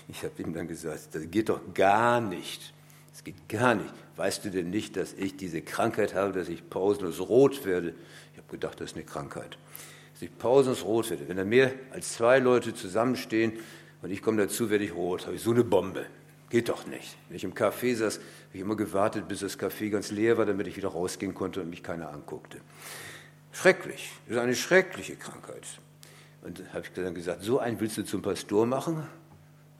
Ich 0.10 0.24
habe 0.24 0.42
ihm 0.42 0.54
dann 0.54 0.70
gesagt, 0.70 1.10
das 1.12 1.30
geht 1.30 1.50
doch 1.50 1.60
gar 1.74 2.22
nicht. 2.22 2.74
Das 3.12 3.26
geht 3.26 3.50
gar 3.50 3.76
nicht. 3.76 3.94
Weißt 4.16 4.46
du 4.46 4.50
denn 4.50 4.70
nicht, 4.70 4.96
dass 4.96 5.12
ich 5.12 5.36
diese 5.36 5.62
Krankheit 5.62 6.16
habe, 6.16 6.32
dass 6.32 6.48
ich 6.48 6.70
pausenlos 6.70 7.20
rot 7.20 7.66
werde? 7.66 7.94
Ich 8.32 8.38
habe 8.38 8.48
gedacht, 8.50 8.80
das 8.80 8.92
ist 8.92 8.96
eine 8.96 9.04
Krankheit. 9.04 9.58
Dass 10.14 10.22
ich 10.22 10.38
pausenlos 10.38 10.86
rot 10.86 11.10
werde. 11.10 11.28
Wenn 11.28 11.36
da 11.36 11.44
mehr 11.44 11.74
als 11.92 12.14
zwei 12.14 12.40
Leute 12.40 12.74
zusammenstehen 12.74 13.60
und 14.02 14.10
ich 14.10 14.22
komme 14.22 14.38
dazu, 14.38 14.70
werde 14.70 14.86
ich 14.86 14.96
rot. 14.96 15.26
Habe 15.26 15.36
ich 15.36 15.42
so 15.42 15.52
eine 15.52 15.66
Bombe. 15.66 16.06
Geht 16.50 16.70
doch 16.70 16.88
nicht. 16.88 17.18
Wenn 17.28 17.38
ich 17.38 17.44
im 17.44 17.54
Café 17.54 17.96
saß, 17.96 18.16
habe 18.16 18.26
ich 18.54 18.62
immer 18.62 18.76
gewartet, 18.76 19.28
bis 19.28 19.42
das 19.42 19.60
Café 19.60 19.90
ganz 19.90 20.12
leer 20.12 20.38
war, 20.38 20.46
damit 20.46 20.68
ich 20.68 20.78
wieder 20.78 20.90
rausgehen 20.90 21.34
konnte 21.34 21.62
und 21.62 21.70
mich 21.70 21.84
keiner 21.84 22.12
anguckte. 22.12 22.60
Schrecklich. 23.52 24.12
Das 24.28 24.38
ist 24.38 24.42
eine 24.42 24.56
schreckliche 24.56 25.16
Krankheit. 25.16 25.64
Und 26.42 26.62
habe 26.74 26.86
ich 26.86 26.94
dann 26.94 27.14
gesagt, 27.14 27.44
so 27.44 27.60
einen 27.60 27.80
willst 27.80 27.98
du 27.98 28.04
zum 28.04 28.22
Pastor 28.22 28.66
machen? 28.66 29.06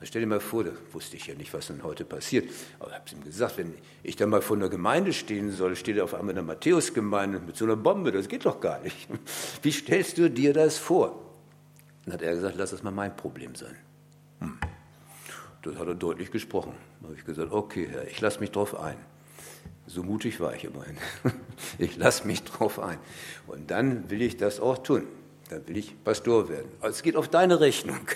Stell 0.04 0.22
dir 0.22 0.28
mal 0.28 0.40
vor, 0.40 0.64
da 0.64 0.72
wusste 0.92 1.16
ich 1.16 1.26
ja 1.26 1.34
nicht, 1.34 1.54
was 1.54 1.68
dann 1.68 1.82
heute 1.84 2.06
passiert. 2.06 2.50
Aber 2.80 2.90
ich 2.90 2.96
habe 2.96 3.06
es 3.08 3.14
ihm 3.14 3.24
gesagt, 3.24 3.58
wenn 3.58 3.74
ich 4.04 4.16
dann 4.16 4.30
mal 4.30 4.42
vor 4.42 4.56
einer 4.56 4.70
Gemeinde 4.70 5.12
stehen 5.12 5.52
soll, 5.52 5.76
steht 5.76 5.98
er 5.98 6.04
auf 6.04 6.14
einmal 6.14 6.32
in 6.32 6.36
der 6.36 6.44
Matthäusgemeinde 6.44 7.40
mit 7.40 7.58
so 7.58 7.66
einer 7.66 7.78
Bombe, 7.78 8.12
das 8.12 8.28
geht 8.28 8.46
doch 8.46 8.60
gar 8.60 8.80
nicht. 8.82 9.08
Wie 9.64 9.72
stellst 9.72 10.20
du 10.20 10.30
dir 10.30 10.54
das 10.54 10.78
vor? 10.78 11.24
Dann 12.06 12.14
hat 12.14 12.22
er 12.22 12.36
gesagt, 12.36 12.56
lass 12.58 12.72
das 12.72 12.84
mal 12.84 12.92
mein 12.92 13.16
Problem 13.16 13.56
sein. 13.56 13.76
Das 15.68 15.78
hat 15.78 15.88
er 15.88 15.96
deutlich 15.96 16.32
gesprochen. 16.32 16.74
Da 17.02 17.08
habe 17.08 17.18
ich 17.18 17.26
gesagt, 17.26 17.52
okay, 17.52 17.90
Herr, 17.92 18.08
ich 18.08 18.22
lasse 18.22 18.40
mich 18.40 18.52
drauf 18.52 18.80
ein. 18.80 18.96
So 19.86 20.02
mutig 20.02 20.40
war 20.40 20.56
ich 20.56 20.64
immerhin. 20.64 20.98
Ich 21.80 21.98
lasse 21.98 22.26
mich 22.26 22.44
drauf 22.44 22.80
ein. 22.80 23.00
Und 23.48 23.72
dann 23.72 24.10
will 24.10 24.22
ich 24.22 24.38
das 24.38 24.60
auch 24.60 24.78
tun. 24.78 25.04
Dann 25.50 25.68
will 25.68 25.78
ich 25.78 26.04
Pastor 26.04 26.50
werden. 26.50 26.70
Also 26.80 26.98
es 26.98 27.04
geht 27.04 27.16
auf 27.16 27.28
deine 27.28 27.60
Rechnung. 27.60 28.00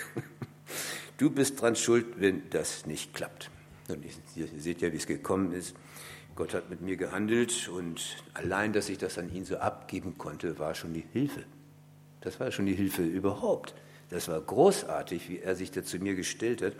Du 1.18 1.30
bist 1.30 1.60
dran 1.60 1.76
schuld, 1.76 2.06
wenn 2.16 2.50
das 2.50 2.86
nicht 2.86 3.14
klappt. 3.14 3.48
Und 3.88 4.04
ihr 4.34 4.48
seht 4.56 4.80
ja, 4.80 4.90
wie 4.92 4.96
es 4.96 5.06
gekommen 5.06 5.52
ist. 5.52 5.76
Gott 6.34 6.52
hat 6.52 6.68
mit 6.68 6.80
mir 6.80 6.96
gehandelt 6.96 7.68
und 7.68 8.16
allein, 8.34 8.72
dass 8.72 8.88
ich 8.88 8.98
das 8.98 9.18
an 9.18 9.32
ihn 9.32 9.44
so 9.44 9.58
abgeben 9.58 10.18
konnte, 10.18 10.58
war 10.58 10.74
schon 10.74 10.94
die 10.94 11.04
Hilfe. 11.12 11.44
Das 12.22 12.40
war 12.40 12.50
schon 12.50 12.66
die 12.66 12.74
Hilfe 12.74 13.02
überhaupt. 13.02 13.74
Das 14.12 14.28
war 14.28 14.38
großartig, 14.40 15.30
wie 15.30 15.38
er 15.38 15.56
sich 15.56 15.70
da 15.70 15.82
zu 15.82 15.98
mir 15.98 16.14
gestellt 16.14 16.60
hat 16.60 16.74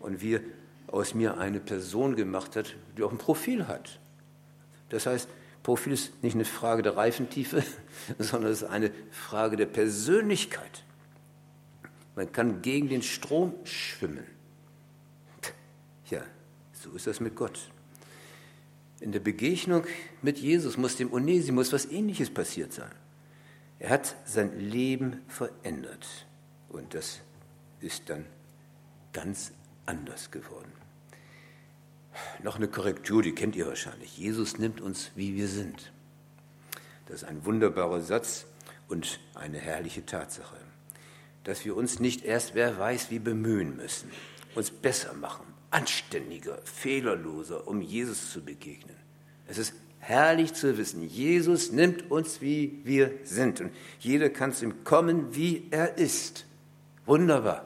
und 0.00 0.22
wie 0.22 0.36
er 0.36 0.40
aus 0.86 1.14
mir 1.14 1.36
eine 1.36 1.60
Person 1.60 2.16
gemacht 2.16 2.56
hat, 2.56 2.74
die 2.96 3.02
auch 3.02 3.12
ein 3.12 3.18
Profil 3.18 3.68
hat. 3.68 4.00
Das 4.88 5.04
heißt, 5.04 5.28
Profil 5.62 5.92
ist 5.92 6.22
nicht 6.22 6.34
eine 6.34 6.46
Frage 6.46 6.82
der 6.82 6.96
Reifentiefe, 6.96 7.62
sondern 8.18 8.50
es 8.50 8.62
ist 8.62 8.68
eine 8.68 8.90
Frage 9.10 9.58
der 9.58 9.66
Persönlichkeit. 9.66 10.82
Man 12.16 12.32
kann 12.32 12.62
gegen 12.62 12.88
den 12.88 13.02
Strom 13.02 13.54
schwimmen. 13.64 14.24
Ja, 16.08 16.22
so 16.72 16.90
ist 16.92 17.06
das 17.06 17.20
mit 17.20 17.36
Gott. 17.36 17.60
In 19.00 19.12
der 19.12 19.20
Begegnung 19.20 19.84
mit 20.22 20.38
Jesus 20.38 20.78
muss 20.78 20.96
dem 20.96 21.12
Onesimus 21.12 21.70
was 21.70 21.84
Ähnliches 21.84 22.30
passiert 22.30 22.72
sein. 22.72 22.90
Er 23.78 23.90
hat 23.90 24.16
sein 24.24 24.58
Leben 24.58 25.20
verändert 25.28 26.26
und 26.68 26.94
das 26.94 27.20
ist 27.80 28.10
dann 28.10 28.26
ganz 29.12 29.52
anders 29.86 30.30
geworden. 30.30 30.72
Noch 32.42 32.56
eine 32.56 32.68
Korrektur, 32.68 33.22
die 33.22 33.32
kennt 33.32 33.56
ihr 33.56 33.66
wahrscheinlich. 33.66 34.16
Jesus 34.18 34.58
nimmt 34.58 34.80
uns, 34.80 35.12
wie 35.14 35.36
wir 35.36 35.48
sind. 35.48 35.92
Das 37.06 37.22
ist 37.22 37.28
ein 37.28 37.44
wunderbarer 37.44 38.00
Satz 38.00 38.46
und 38.88 39.20
eine 39.34 39.58
herrliche 39.58 40.04
Tatsache, 40.04 40.56
dass 41.44 41.64
wir 41.64 41.76
uns 41.76 42.00
nicht 42.00 42.24
erst, 42.24 42.54
wer 42.54 42.78
weiß, 42.78 43.10
wie 43.10 43.18
bemühen 43.18 43.76
müssen, 43.76 44.10
uns 44.54 44.70
besser 44.70 45.14
machen, 45.14 45.46
anständiger, 45.70 46.58
fehlerloser, 46.64 47.66
um 47.66 47.80
Jesus 47.80 48.32
zu 48.32 48.44
begegnen. 48.44 48.96
Es 49.46 49.58
ist 49.58 49.74
herrlich 50.00 50.54
zu 50.54 50.76
wissen, 50.76 51.02
Jesus 51.02 51.72
nimmt 51.72 52.10
uns, 52.10 52.40
wie 52.40 52.80
wir 52.84 53.12
sind. 53.24 53.60
Und 53.60 53.72
jeder 54.00 54.30
kann 54.30 54.52
zu 54.52 54.64
ihm 54.64 54.84
kommen, 54.84 55.34
wie 55.34 55.68
er 55.70 55.96
ist. 55.98 56.46
Wunderbar. 57.08 57.64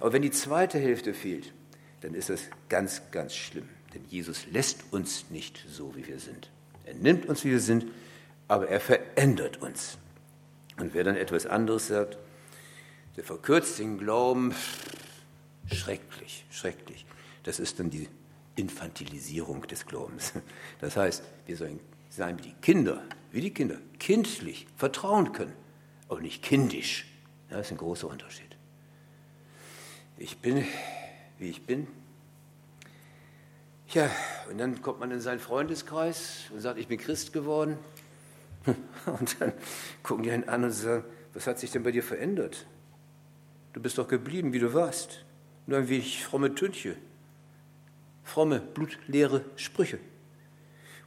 Aber 0.00 0.14
wenn 0.14 0.22
die 0.22 0.30
zweite 0.30 0.78
Hälfte 0.78 1.12
fehlt, 1.12 1.52
dann 2.00 2.14
ist 2.14 2.30
das 2.30 2.40
ganz, 2.70 3.02
ganz 3.10 3.34
schlimm. 3.34 3.68
Denn 3.92 4.02
Jesus 4.08 4.46
lässt 4.46 4.84
uns 4.90 5.26
nicht 5.28 5.62
so, 5.68 5.94
wie 5.94 6.06
wir 6.06 6.18
sind. 6.18 6.50
Er 6.86 6.94
nimmt 6.94 7.26
uns, 7.26 7.44
wie 7.44 7.50
wir 7.50 7.60
sind, 7.60 7.84
aber 8.48 8.68
er 8.68 8.80
verändert 8.80 9.60
uns. 9.60 9.98
Und 10.78 10.94
wer 10.94 11.04
dann 11.04 11.16
etwas 11.16 11.44
anderes 11.44 11.88
sagt, 11.88 12.16
der 13.16 13.24
verkürzt 13.24 13.78
den 13.78 13.98
Glauben, 13.98 14.54
schrecklich, 15.70 16.46
schrecklich. 16.50 17.04
Das 17.42 17.60
ist 17.60 17.78
dann 17.78 17.90
die 17.90 18.08
Infantilisierung 18.56 19.66
des 19.66 19.84
Glaubens. 19.84 20.32
Das 20.80 20.96
heißt, 20.96 21.22
wir 21.44 21.56
sollen 21.58 21.78
sein 22.08 22.38
wie 22.38 22.42
die 22.42 22.54
Kinder, 22.62 23.02
wie 23.32 23.42
die 23.42 23.52
Kinder, 23.52 23.76
kindlich 23.98 24.66
vertrauen 24.76 25.32
können, 25.32 25.52
aber 26.08 26.22
nicht 26.22 26.42
kindisch. 26.42 27.06
Das 27.50 27.66
ist 27.66 27.72
ein 27.72 27.76
großer 27.76 28.08
Unterschied. 28.08 28.51
Ich 30.22 30.38
bin, 30.38 30.64
wie 31.38 31.50
ich 31.50 31.66
bin. 31.66 31.88
Ja, 33.88 34.08
und 34.48 34.58
dann 34.58 34.80
kommt 34.80 35.00
man 35.00 35.10
in 35.10 35.20
seinen 35.20 35.40
Freundeskreis 35.40 36.44
und 36.52 36.60
sagt, 36.60 36.78
ich 36.78 36.86
bin 36.86 36.98
Christ 36.98 37.32
geworden. 37.32 37.76
Und 39.06 39.40
dann 39.40 39.52
gucken 40.04 40.22
die 40.22 40.30
einen 40.30 40.48
an 40.48 40.62
und 40.62 40.70
sagen, 40.70 41.02
was 41.34 41.48
hat 41.48 41.58
sich 41.58 41.72
denn 41.72 41.82
bei 41.82 41.90
dir 41.90 42.04
verändert? 42.04 42.64
Du 43.72 43.82
bist 43.82 43.98
doch 43.98 44.06
geblieben, 44.06 44.52
wie 44.52 44.60
du 44.60 44.72
warst. 44.72 45.24
Nur 45.66 45.78
ein 45.78 45.88
wenig 45.88 46.24
fromme 46.24 46.54
Tünche 46.54 46.96
fromme, 48.22 48.60
blutleere 48.60 49.44
Sprüche. 49.56 49.98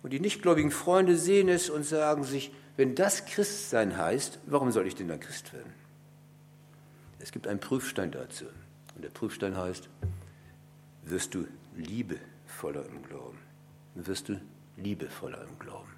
Und 0.04 0.12
die 0.12 0.19
nichtgläubigen 0.19 0.71
Freunde 0.71 1.17
sehen 1.17 1.49
es 1.49 1.69
und 1.69 1.84
sagen 1.84 2.23
sich, 2.23 2.51
wenn 2.78 2.93
das 2.93 3.25
Christsein 3.25 3.97
heißt, 3.97 4.39
warum 4.45 4.71
soll 4.71 4.86
ich 4.86 4.95
denn 4.95 5.08
dann 5.08 5.19
Christ 5.19 5.54
werden? 5.54 5.73
Es 7.19 7.32
gibt 7.32 7.47
einen 7.47 7.60
Prüfstein 7.60 8.12
dazu. 8.12 8.45
Und 8.95 9.03
der 9.03 9.10
Prüfstein 9.10 9.58
heißt, 9.58 9.89
wirst 11.03 11.36
du 11.36 11.45
liebevoller 11.75 12.86
im 12.86 13.03
Glauben? 13.03 13.38
Wirst 13.95 14.29
du 14.29 14.39
liebevoller 14.77 15.41
im 15.43 15.60
Glauben? 15.60 15.93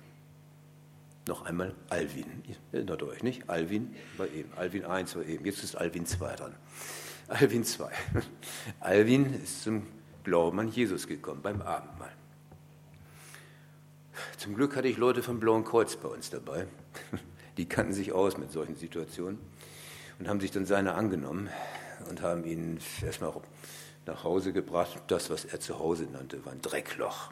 Noch 1.27 1.45
einmal 1.45 1.75
Alvin. 1.89 2.25
Ihr 2.47 2.55
erinnert 2.71 3.03
euch 3.03 3.21
nicht? 3.21 3.49
Alvin 3.49 3.95
war 4.17 4.27
eben. 4.27 4.51
Alvin 4.55 4.85
1 4.85 5.15
war 5.15 5.25
eben. 5.25 5.45
Jetzt 5.45 5.63
ist 5.63 5.75
Alvin 5.75 6.05
2 6.05 6.35
dran. 6.35 6.55
Alvin 7.27 7.65
2. 7.65 7.91
Alvin 8.79 9.33
ist 9.33 9.63
zum 9.63 9.85
Glauben 10.23 10.59
an 10.59 10.69
Jesus 10.69 11.07
gekommen 11.07 11.41
beim 11.41 11.61
Abendmahl. 11.61 12.11
Zum 14.37 14.55
Glück 14.55 14.75
hatte 14.75 14.87
ich 14.87 14.97
Leute 14.97 15.21
vom 15.21 15.39
Blauen 15.39 15.63
Kreuz 15.63 15.95
bei 15.97 16.07
uns 16.07 16.29
dabei. 16.29 16.67
Die 17.57 17.67
kannten 17.67 17.93
sich 17.93 18.13
aus 18.13 18.37
mit 18.37 18.51
solchen 18.51 18.75
Situationen 18.75 19.39
und 20.19 20.27
haben 20.27 20.39
sich 20.39 20.51
dann 20.51 20.65
seiner 20.65 20.95
angenommen 20.95 21.49
und 22.09 22.21
haben 22.21 22.43
ihn 22.45 22.79
erstmal 23.03 23.33
nach 24.05 24.23
Hause 24.23 24.53
gebracht. 24.53 25.01
Das, 25.07 25.29
was 25.29 25.45
er 25.45 25.59
zu 25.59 25.79
Hause 25.79 26.07
nannte, 26.11 26.45
war 26.45 26.53
ein 26.53 26.61
Dreckloch. 26.61 27.31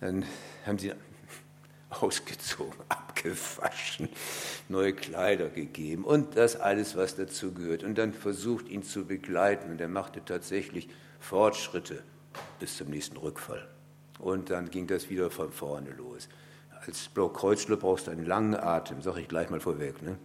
Dann 0.00 0.24
haben 0.66 0.78
sie 0.78 0.92
ausgezogen, 1.90 2.78
abgewaschen, 2.88 4.08
neue 4.68 4.92
Kleider 4.92 5.48
gegeben 5.48 6.04
und 6.04 6.36
das 6.36 6.56
alles, 6.56 6.96
was 6.96 7.16
dazu 7.16 7.52
gehört. 7.52 7.84
Und 7.84 7.98
dann 7.98 8.12
versucht, 8.12 8.68
ihn 8.68 8.82
zu 8.82 9.04
begleiten. 9.04 9.70
Und 9.70 9.80
er 9.80 9.88
machte 9.88 10.24
tatsächlich 10.24 10.88
Fortschritte 11.18 12.02
bis 12.58 12.76
zum 12.76 12.90
nächsten 12.90 13.16
Rückfall. 13.16 13.68
Und 14.18 14.50
dann 14.50 14.70
ging 14.70 14.86
das 14.86 15.08
wieder 15.10 15.30
von 15.30 15.50
vorne 15.50 15.90
los. 15.90 16.28
Als 16.86 17.08
Blaukreuzler 17.08 17.76
brauchst 17.76 18.06
du 18.06 18.10
einen 18.10 18.24
langen 18.24 18.54
Atem, 18.54 19.02
sage 19.02 19.20
ich 19.20 19.28
gleich 19.28 19.50
mal 19.50 19.60
vorweg. 19.60 20.02
Ne? 20.02 20.18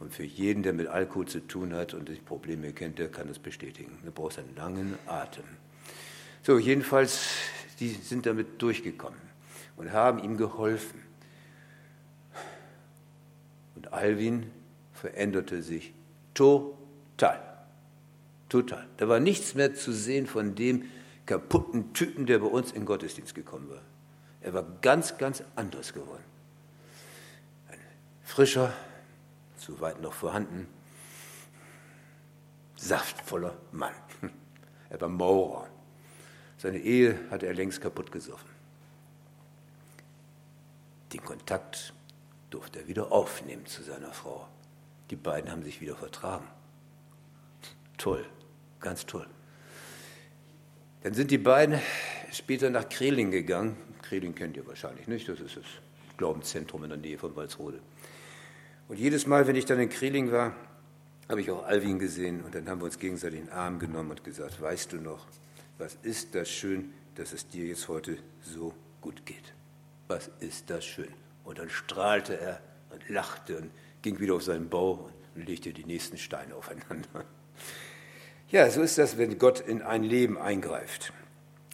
Und 0.00 0.14
für 0.14 0.24
jeden, 0.24 0.62
der 0.62 0.72
mit 0.72 0.86
Alkohol 0.86 1.26
zu 1.26 1.40
tun 1.40 1.74
hat 1.74 1.92
und 1.92 2.08
die 2.08 2.14
Probleme 2.14 2.72
kennt, 2.72 2.98
der 2.98 3.08
kann 3.08 3.28
das 3.28 3.38
bestätigen. 3.38 3.98
Du 4.04 4.12
brauchst 4.12 4.38
einen 4.38 4.54
langen 4.54 4.96
Atem. 5.06 5.44
So, 6.42 6.58
jedenfalls, 6.58 7.26
die 7.80 7.88
sind 7.88 8.26
damit 8.26 8.62
durchgekommen 8.62 9.18
und 9.76 9.92
haben 9.92 10.20
ihm 10.20 10.36
geholfen. 10.36 11.02
Und 13.74 13.92
Alvin 13.92 14.50
veränderte 14.92 15.62
sich 15.62 15.92
total. 16.34 17.42
Total. 18.48 18.86
Da 18.96 19.08
war 19.08 19.20
nichts 19.20 19.54
mehr 19.54 19.74
zu 19.74 19.92
sehen 19.92 20.26
von 20.26 20.54
dem 20.54 20.84
kaputten 21.26 21.92
Typen, 21.92 22.26
der 22.26 22.38
bei 22.38 22.46
uns 22.46 22.70
in 22.70 22.80
den 22.80 22.86
Gottesdienst 22.86 23.34
gekommen 23.34 23.68
war. 23.68 23.82
Er 24.40 24.54
war 24.54 24.64
ganz, 24.80 25.18
ganz 25.18 25.42
anders 25.56 25.92
geworden. 25.92 26.24
Ein 27.70 27.78
frischer, 28.22 28.72
zu 29.58 29.80
weit 29.80 30.00
noch 30.00 30.12
vorhanden, 30.12 30.66
saftvoller 32.76 33.56
Mann. 33.72 33.94
Er 34.90 34.98
war 35.02 35.10
Maurer. 35.10 35.68
Seine 36.56 36.78
Ehe 36.78 37.18
hatte 37.30 37.46
er 37.46 37.52
längst 37.52 37.82
kaputt 37.82 38.10
gesoffen. 38.10 38.48
Den 41.12 41.22
Kontakt 41.22 41.92
durfte 42.48 42.78
er 42.78 42.88
wieder 42.88 43.12
aufnehmen 43.12 43.66
zu 43.66 43.82
seiner 43.82 44.14
Frau. 44.14 44.48
Die 45.10 45.16
beiden 45.16 45.50
haben 45.50 45.62
sich 45.62 45.82
wieder 45.82 45.94
vertragen. 45.94 46.48
Toll. 47.98 48.24
Ganz 48.80 49.04
toll. 49.04 49.26
Dann 51.02 51.14
sind 51.14 51.30
die 51.30 51.38
beiden 51.38 51.78
später 52.32 52.70
nach 52.70 52.88
Kreling 52.88 53.30
gegangen. 53.30 53.76
Kreling 54.02 54.34
kennt 54.34 54.56
ihr 54.56 54.66
wahrscheinlich 54.66 55.06
nicht, 55.06 55.28
das 55.28 55.40
ist 55.40 55.56
das 55.56 55.64
Glaubenszentrum 56.16 56.84
in 56.84 56.90
der 56.90 56.98
Nähe 56.98 57.18
von 57.18 57.34
Walsrode. 57.36 57.80
Und 58.88 58.98
jedes 58.98 59.26
Mal, 59.26 59.46
wenn 59.46 59.56
ich 59.56 59.66
dann 59.66 59.78
in 59.78 59.90
Kreling 59.90 60.32
war, 60.32 60.54
habe 61.28 61.42
ich 61.42 61.50
auch 61.50 61.64
Alwin 61.66 61.98
gesehen 61.98 62.42
und 62.42 62.54
dann 62.54 62.68
haben 62.68 62.80
wir 62.80 62.86
uns 62.86 62.98
gegenseitig 62.98 63.40
in 63.40 63.46
den 63.46 63.52
Arm 63.52 63.78
genommen 63.78 64.10
und 64.10 64.24
gesagt, 64.24 64.60
weißt 64.60 64.92
du 64.92 64.96
noch, 64.96 65.26
was 65.76 65.98
ist 66.02 66.34
das 66.34 66.48
schön, 66.48 66.92
dass 67.14 67.32
es 67.32 67.46
dir 67.46 67.66
jetzt 67.66 67.88
heute 67.88 68.16
so 68.40 68.72
gut 69.02 69.26
geht? 69.26 69.52
Was 70.08 70.30
ist 70.40 70.70
das 70.70 70.86
schön? 70.86 71.12
Und 71.44 71.58
dann 71.58 71.68
strahlte 71.68 72.40
er 72.40 72.60
und 72.90 73.06
lachte 73.10 73.58
und 73.58 73.70
ging 74.00 74.20
wieder 74.20 74.34
auf 74.34 74.42
seinen 74.42 74.70
Bau 74.70 75.10
und 75.34 75.46
legte 75.46 75.72
die 75.72 75.84
nächsten 75.84 76.16
Steine 76.18 76.54
aufeinander. 76.54 77.08
Ja, 78.50 78.70
so 78.70 78.80
ist 78.80 78.96
das, 78.96 79.18
wenn 79.18 79.38
Gott 79.38 79.60
in 79.60 79.82
ein 79.82 80.02
Leben 80.02 80.38
eingreift. 80.38 81.12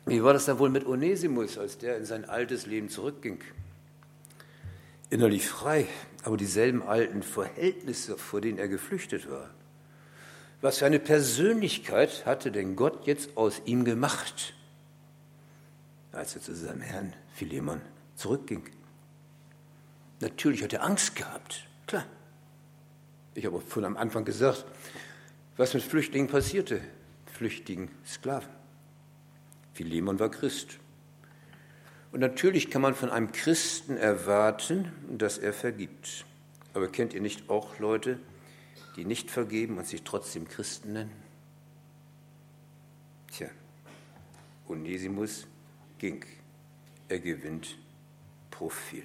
Wie 0.06 0.24
war 0.24 0.32
das 0.32 0.46
dann 0.46 0.58
wohl 0.58 0.70
mit 0.70 0.84
Onesimus, 0.84 1.56
als 1.56 1.78
der 1.78 1.96
in 1.96 2.04
sein 2.04 2.24
altes 2.24 2.66
Leben 2.66 2.88
zurückging? 2.88 3.38
Innerlich 5.14 5.48
frei, 5.48 5.86
aber 6.24 6.36
dieselben 6.36 6.82
alten 6.82 7.22
Verhältnisse, 7.22 8.18
vor 8.18 8.40
denen 8.40 8.58
er 8.58 8.66
geflüchtet 8.66 9.30
war. 9.30 9.48
Was 10.60 10.78
für 10.78 10.86
eine 10.86 10.98
Persönlichkeit 10.98 12.26
hatte 12.26 12.50
denn 12.50 12.74
Gott 12.74 13.06
jetzt 13.06 13.36
aus 13.36 13.62
ihm 13.64 13.84
gemacht, 13.84 14.54
als 16.10 16.34
er 16.34 16.42
zu 16.42 16.52
seinem 16.52 16.80
Herrn 16.80 17.12
Philemon 17.32 17.80
zurückging. 18.16 18.64
Natürlich 20.18 20.64
hat 20.64 20.72
er 20.72 20.82
Angst 20.82 21.14
gehabt, 21.14 21.68
klar. 21.86 22.06
Ich 23.36 23.46
habe 23.46 23.60
von 23.60 23.84
am 23.84 23.96
Anfang 23.96 24.24
gesagt, 24.24 24.64
was 25.56 25.74
mit 25.74 25.84
Flüchtlingen 25.84 26.26
passierte, 26.26 26.80
flüchtigen 27.26 27.88
Sklaven. 28.04 28.50
Philemon 29.74 30.18
war 30.18 30.32
Christ. 30.32 30.80
Und 32.14 32.20
natürlich 32.20 32.70
kann 32.70 32.80
man 32.80 32.94
von 32.94 33.10
einem 33.10 33.32
Christen 33.32 33.96
erwarten, 33.96 34.92
dass 35.10 35.36
er 35.36 35.52
vergibt. 35.52 36.24
Aber 36.72 36.86
kennt 36.86 37.12
ihr 37.12 37.20
nicht 37.20 37.50
auch 37.50 37.80
Leute, 37.80 38.20
die 38.94 39.04
nicht 39.04 39.32
vergeben 39.32 39.78
und 39.78 39.86
sich 39.88 40.04
trotzdem 40.04 40.46
Christen 40.46 40.92
nennen? 40.92 41.10
Tja, 43.32 43.48
Onesimus 44.68 45.48
ging. 45.98 46.24
Er 47.08 47.18
gewinnt 47.18 47.76
Profil. 48.52 49.02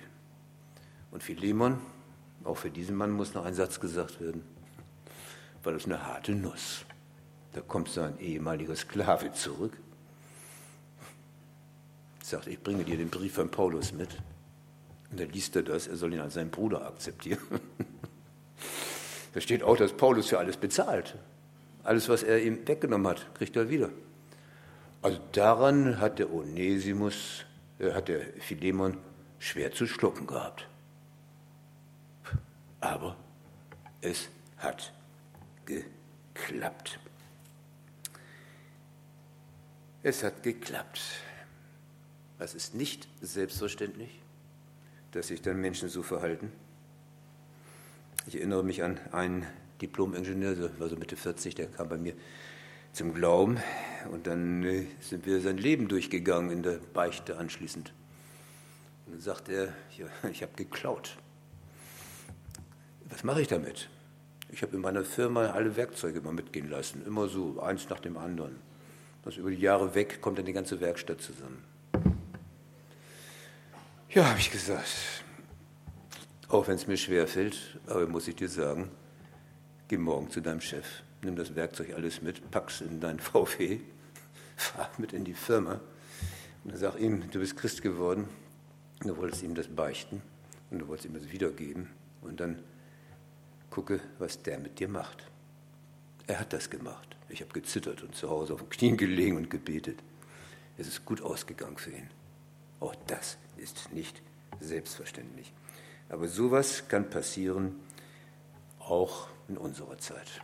Und 1.10 1.24
Philemon, 1.24 1.82
auch 2.44 2.58
für 2.58 2.70
diesen 2.70 2.96
Mann 2.96 3.10
muss 3.10 3.34
noch 3.34 3.44
ein 3.44 3.56
Satz 3.56 3.80
gesagt 3.80 4.22
werden, 4.22 4.44
weil 5.64 5.74
es 5.74 5.86
eine 5.86 6.06
harte 6.06 6.34
Nuss. 6.34 6.86
Da 7.54 7.62
kommt 7.62 7.90
sein 7.90 8.20
ehemaliger 8.20 8.76
Sklave 8.76 9.34
zurück, 9.34 9.76
sagt, 12.30 12.48
ich 12.48 12.62
bringe 12.62 12.84
dir 12.84 12.98
den 12.98 13.10
Brief 13.10 13.34
von 13.34 13.50
Paulus 13.50 13.92
mit. 13.94 14.10
Und 15.12 15.20
dann 15.20 15.30
liest 15.30 15.56
er 15.56 15.64
das, 15.64 15.88
er 15.88 15.96
soll 15.96 16.14
ihn 16.14 16.20
als 16.20 16.36
seinen 16.36 16.52
Bruder 16.52 16.86
akzeptieren. 16.86 17.40
da 19.34 19.42
steht 19.42 19.64
auch, 19.64 19.78
dass 19.78 19.94
Paulus 19.94 20.30
für 20.30 20.38
alles 20.38 20.58
bezahlt. 20.58 21.16
Alles, 21.84 22.10
was 22.10 22.24
er 22.24 22.42
ihm 22.42 22.68
weggenommen 22.68 23.08
hat, 23.08 23.34
kriegt 23.36 23.56
er 23.56 23.70
wieder. 23.70 23.90
Also 25.02 25.20
daran 25.32 26.00
hat 26.00 26.20
der 26.20 26.32
Onesimus, 26.32 27.46
äh, 27.80 27.94
hat 27.94 28.10
der 28.10 28.22
Philemon 28.40 28.98
schwer 29.40 29.72
zu 29.72 29.88
schlucken 29.88 30.28
gehabt. 30.28 30.68
Aber 32.82 33.16
es 34.02 34.30
hat 34.58 34.94
geklappt. 35.66 37.00
Es 40.04 40.24
hat 40.24 40.44
geklappt. 40.44 41.02
Es 42.42 42.56
ist 42.56 42.74
nicht 42.74 43.10
selbstverständlich, 43.22 44.22
dass 45.12 45.28
sich 45.28 45.42
dann 45.42 45.60
Menschen 45.60 45.90
so 45.90 46.04
verhalten. 46.04 46.54
Ich 48.28 48.36
erinnere 48.36 48.64
mich 48.64 48.82
an 48.82 48.98
einen 49.12 49.46
Diplom-Ingenieur, 49.82 50.56
der 50.56 50.80
war 50.80 50.88
so 50.88 50.96
Mitte 50.96 51.18
40, 51.18 51.56
der 51.56 51.68
kam 51.68 51.90
bei 51.90 51.98
mir 51.98 52.14
zum 52.94 53.14
Glauben 53.14 53.58
und 54.12 54.26
dann 54.26 54.64
äh, 54.64 54.86
sind 55.02 55.26
wir 55.26 55.42
sein 55.42 55.58
Leben 55.58 55.90
durchgegangen 55.90 56.50
in 56.50 56.64
der 56.64 56.80
Beichte 56.94 57.38
anschließend. 57.38 57.92
Und 59.06 59.14
dann 59.16 59.22
sagt 59.22 59.50
er, 59.50 59.74
ja, 59.98 60.08
ich 60.32 60.42
habe 60.42 60.54
geklaut. 60.56 61.18
Was 63.10 63.26
mache 63.26 63.42
ich 63.42 63.50
damit? 63.50 63.90
Ich 64.50 64.62
habe 64.62 64.78
in 64.78 64.82
meiner 64.82 65.04
Firma 65.04 65.48
alle 65.48 65.76
Werkzeuge 65.76 66.22
mal 66.22 66.34
mitgehen 66.34 66.70
lassen, 66.70 67.06
immer 67.06 67.28
so, 67.28 67.60
eins 67.60 67.90
nach 67.90 68.00
dem 68.00 68.18
anderen. 68.18 68.56
Das 69.24 69.36
über 69.36 69.52
die 69.52 69.58
Jahre 69.58 69.94
weg 69.94 70.22
kommt 70.22 70.38
dann 70.38 70.46
die 70.46 70.54
ganze 70.54 70.80
Werkstatt 70.80 71.22
zusammen. 71.22 71.69
Ja, 74.12 74.28
habe 74.28 74.40
ich 74.40 74.50
gesagt, 74.50 74.88
auch 76.48 76.68
wenn 76.68 76.74
es 76.74 76.88
mir 76.88 76.98
schwer 76.98 77.28
fällt, 77.28 77.80
aber 77.86 78.08
muss 78.08 78.28
ich 78.28 78.36
dir 78.36 78.50
sagen, 78.50 78.90
geh 79.88 80.00
morgen 80.00 80.32
zu 80.32 80.42
deinem 80.42 80.62
Chef, 80.62 81.04
nimm 81.22 81.36
das 81.36 81.54
Werkzeug 81.54 81.94
alles 81.94 82.24
mit, 82.24 82.50
pack's 82.50 82.82
in 82.82 83.00
dein 83.00 83.20
VW, 83.20 83.80
fahr 84.58 84.90
mit 84.98 85.14
in 85.14 85.26
die 85.26 85.36
Firma 85.36 85.80
und 86.64 86.76
sag 86.76 87.00
ihm, 87.00 87.30
du 87.30 87.38
bist 87.38 87.56
Christ 87.56 87.84
geworden, 87.84 88.28
du 89.02 89.16
wolltest 89.16 89.44
ihm 89.44 89.54
das 89.54 89.68
beichten 89.68 90.24
und 90.72 90.80
du 90.80 90.88
wolltest 90.88 91.06
ihm 91.06 91.14
das 91.14 91.32
wiedergeben 91.32 91.92
und 92.24 92.40
dann 92.40 92.64
gucke, 93.70 94.00
was 94.18 94.42
der 94.42 94.58
mit 94.58 94.80
dir 94.80 94.88
macht. 94.88 95.24
Er 96.26 96.40
hat 96.40 96.52
das 96.52 96.72
gemacht. 96.72 97.16
Ich 97.30 97.42
habe 97.42 97.54
gezittert 97.54 98.02
und 98.02 98.16
zu 98.16 98.28
Hause 98.28 98.56
auf 98.56 98.62
den 98.62 98.70
Knien 98.72 98.98
gelegen 98.98 99.38
und 99.38 99.52
gebetet. 99.52 100.00
Es 100.80 100.88
ist 100.88 101.06
gut 101.06 101.22
ausgegangen 101.22 101.78
für 101.78 101.92
ihn. 101.92 102.10
Auch 102.80 102.96
das 103.08 103.38
ist 103.58 103.92
nicht 103.94 104.22
selbstverständlich. 104.60 105.54
Aber 106.10 106.28
sowas 106.28 106.88
kann 106.88 107.10
passieren 107.10 107.76
auch 108.80 109.28
in 109.48 109.58
unserer 109.58 109.98
Zeit. 109.98 110.42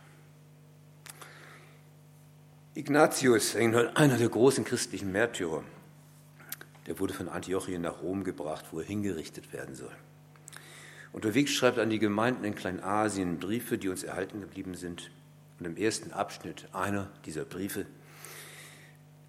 Ignatius, 2.74 3.56
einer 3.56 4.18
der 4.18 4.28
großen 4.28 4.64
christlichen 4.64 5.10
Märtyrer, 5.10 5.64
der 6.86 7.00
wurde 7.00 7.14
von 7.14 7.28
Antiochien 7.28 7.82
nach 7.82 8.02
Rom 8.02 8.22
gebracht, 8.22 8.66
wo 8.70 8.80
er 8.80 8.84
hingerichtet 8.84 9.52
werden 9.52 9.74
soll. 9.74 9.96
Unterwegs 11.12 11.52
schreibt 11.52 11.78
er 11.78 11.84
an 11.84 11.90
die 11.90 11.98
Gemeinden 11.98 12.44
in 12.44 12.54
Kleinasien 12.54 13.38
Briefe, 13.38 13.78
die 13.78 13.88
uns 13.88 14.02
erhalten 14.02 14.40
geblieben 14.40 14.74
sind. 14.74 15.10
Und 15.58 15.64
im 15.64 15.76
ersten 15.76 16.12
Abschnitt 16.12 16.68
einer 16.74 17.10
dieser 17.24 17.46
Briefe, 17.46 17.86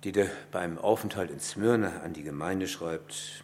die 0.04 0.14
er 0.14 0.30
beim 0.52 0.78
Aufenthalt 0.78 1.32
in 1.32 1.40
Smyrna 1.40 2.02
an 2.02 2.14
die 2.14 2.24
Gemeinde 2.24 2.68
schreibt, 2.68 3.44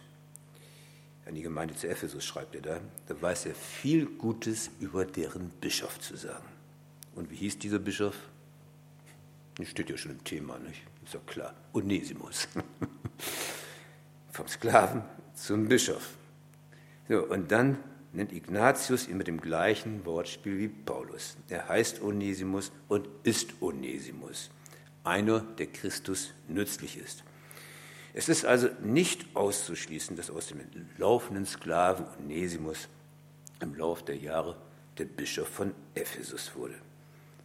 an 1.26 1.34
die 1.34 1.42
Gemeinde 1.42 1.74
zu 1.74 1.88
Ephesus 1.88 2.24
schreibt 2.24 2.54
er 2.54 2.60
da, 2.60 2.80
da 3.08 3.20
weiß 3.20 3.46
er 3.46 3.54
viel 3.54 4.06
Gutes 4.06 4.70
über 4.80 5.04
deren 5.04 5.50
Bischof 5.60 5.98
zu 5.98 6.16
sagen. 6.16 6.48
Und 7.14 7.30
wie 7.30 7.36
hieß 7.36 7.58
dieser 7.58 7.78
Bischof? 7.78 8.14
Das 9.56 9.68
steht 9.68 9.88
ja 9.88 9.96
schon 9.96 10.12
im 10.12 10.24
Thema, 10.24 10.58
nicht? 10.58 10.82
Ist 11.04 11.14
doch 11.14 11.26
klar. 11.26 11.54
Onesimus. 11.72 12.48
Vom 14.32 14.48
Sklaven 14.48 15.02
zum 15.34 15.68
Bischof. 15.68 16.16
So, 17.08 17.24
und 17.24 17.52
dann 17.52 17.78
nennt 18.12 18.32
Ignatius 18.32 19.08
ihn 19.08 19.16
mit 19.16 19.26
dem 19.26 19.40
gleichen 19.40 20.04
Wortspiel 20.04 20.58
wie 20.58 20.68
Paulus. 20.68 21.36
Er 21.48 21.68
heißt 21.68 22.02
Onesimus 22.02 22.72
und 22.88 23.08
ist 23.22 23.60
Onesimus. 23.60 24.50
Einer, 25.04 25.40
der 25.40 25.66
Christus 25.66 26.32
nützlich 26.48 26.96
ist. 26.96 27.22
Es 28.14 28.28
ist 28.28 28.44
also 28.44 28.68
nicht 28.80 29.26
auszuschließen, 29.34 30.16
dass 30.16 30.30
aus 30.30 30.46
dem 30.46 30.60
entlaufenen 30.60 31.46
Sklaven 31.46 32.06
Onesimus 32.18 32.88
im 33.60 33.74
Lauf 33.74 34.04
der 34.04 34.16
Jahre 34.16 34.56
der 34.98 35.04
Bischof 35.04 35.48
von 35.48 35.74
Ephesus 35.94 36.54
wurde. 36.54 36.76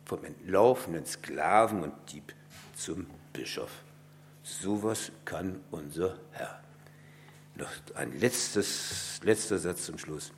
Vom 0.05 0.23
entlaufenen 0.23 1.05
Sklaven 1.05 1.83
und 1.83 1.93
Dieb 2.11 2.33
zum 2.75 3.07
Bischof. 3.33 3.71
Sowas 4.43 5.11
kann 5.25 5.59
unser 5.71 6.17
Herr. 6.31 6.63
Noch 7.55 7.69
ein 7.95 8.17
letztes, 8.19 9.19
letzter 9.23 9.57
Satz 9.57 9.85
zum 9.85 9.97
Schluss, 9.97 10.31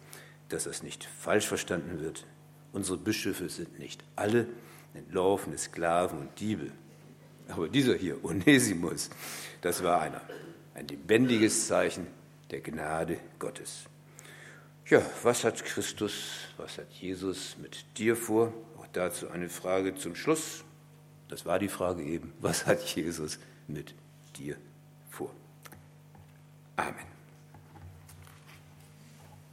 dass 0.49 0.63
das 0.63 0.81
nicht 0.81 1.03
falsch 1.03 1.47
verstanden 1.47 1.99
wird. 1.99 2.25
Unsere 2.73 2.97
Bischöfe 2.97 3.49
sind 3.49 3.79
nicht 3.79 4.03
alle 4.15 4.47
entlaufene 4.93 5.57
Sklaven 5.57 6.19
und 6.19 6.39
Diebe. 6.39 6.71
Aber 7.51 7.67
dieser 7.67 7.95
hier, 7.95 8.23
Onesimus, 8.23 9.09
das 9.61 9.83
war 9.83 10.01
einer. 10.01 10.21
Ein 10.73 10.87
lebendiges 10.87 11.67
Zeichen 11.67 12.07
der 12.49 12.61
Gnade 12.61 13.17
Gottes. 13.39 13.85
Ja, 14.87 15.01
was 15.23 15.43
hat 15.43 15.63
Christus, 15.63 16.47
was 16.57 16.77
hat 16.77 16.91
Jesus 16.91 17.55
mit 17.61 17.85
dir 17.97 18.15
vor? 18.15 18.53
Auch 18.77 18.87
dazu 18.91 19.29
eine 19.29 19.49
Frage 19.49 19.95
zum 19.95 20.15
Schluss. 20.15 20.63
Das 21.29 21.45
war 21.45 21.59
die 21.59 21.69
Frage 21.69 22.03
eben. 22.03 22.33
Was 22.39 22.65
hat 22.65 22.81
Jesus 22.95 23.39
mit 23.67 23.95
dir 24.35 24.57
vor? 25.09 25.33
Amen. 26.75 27.10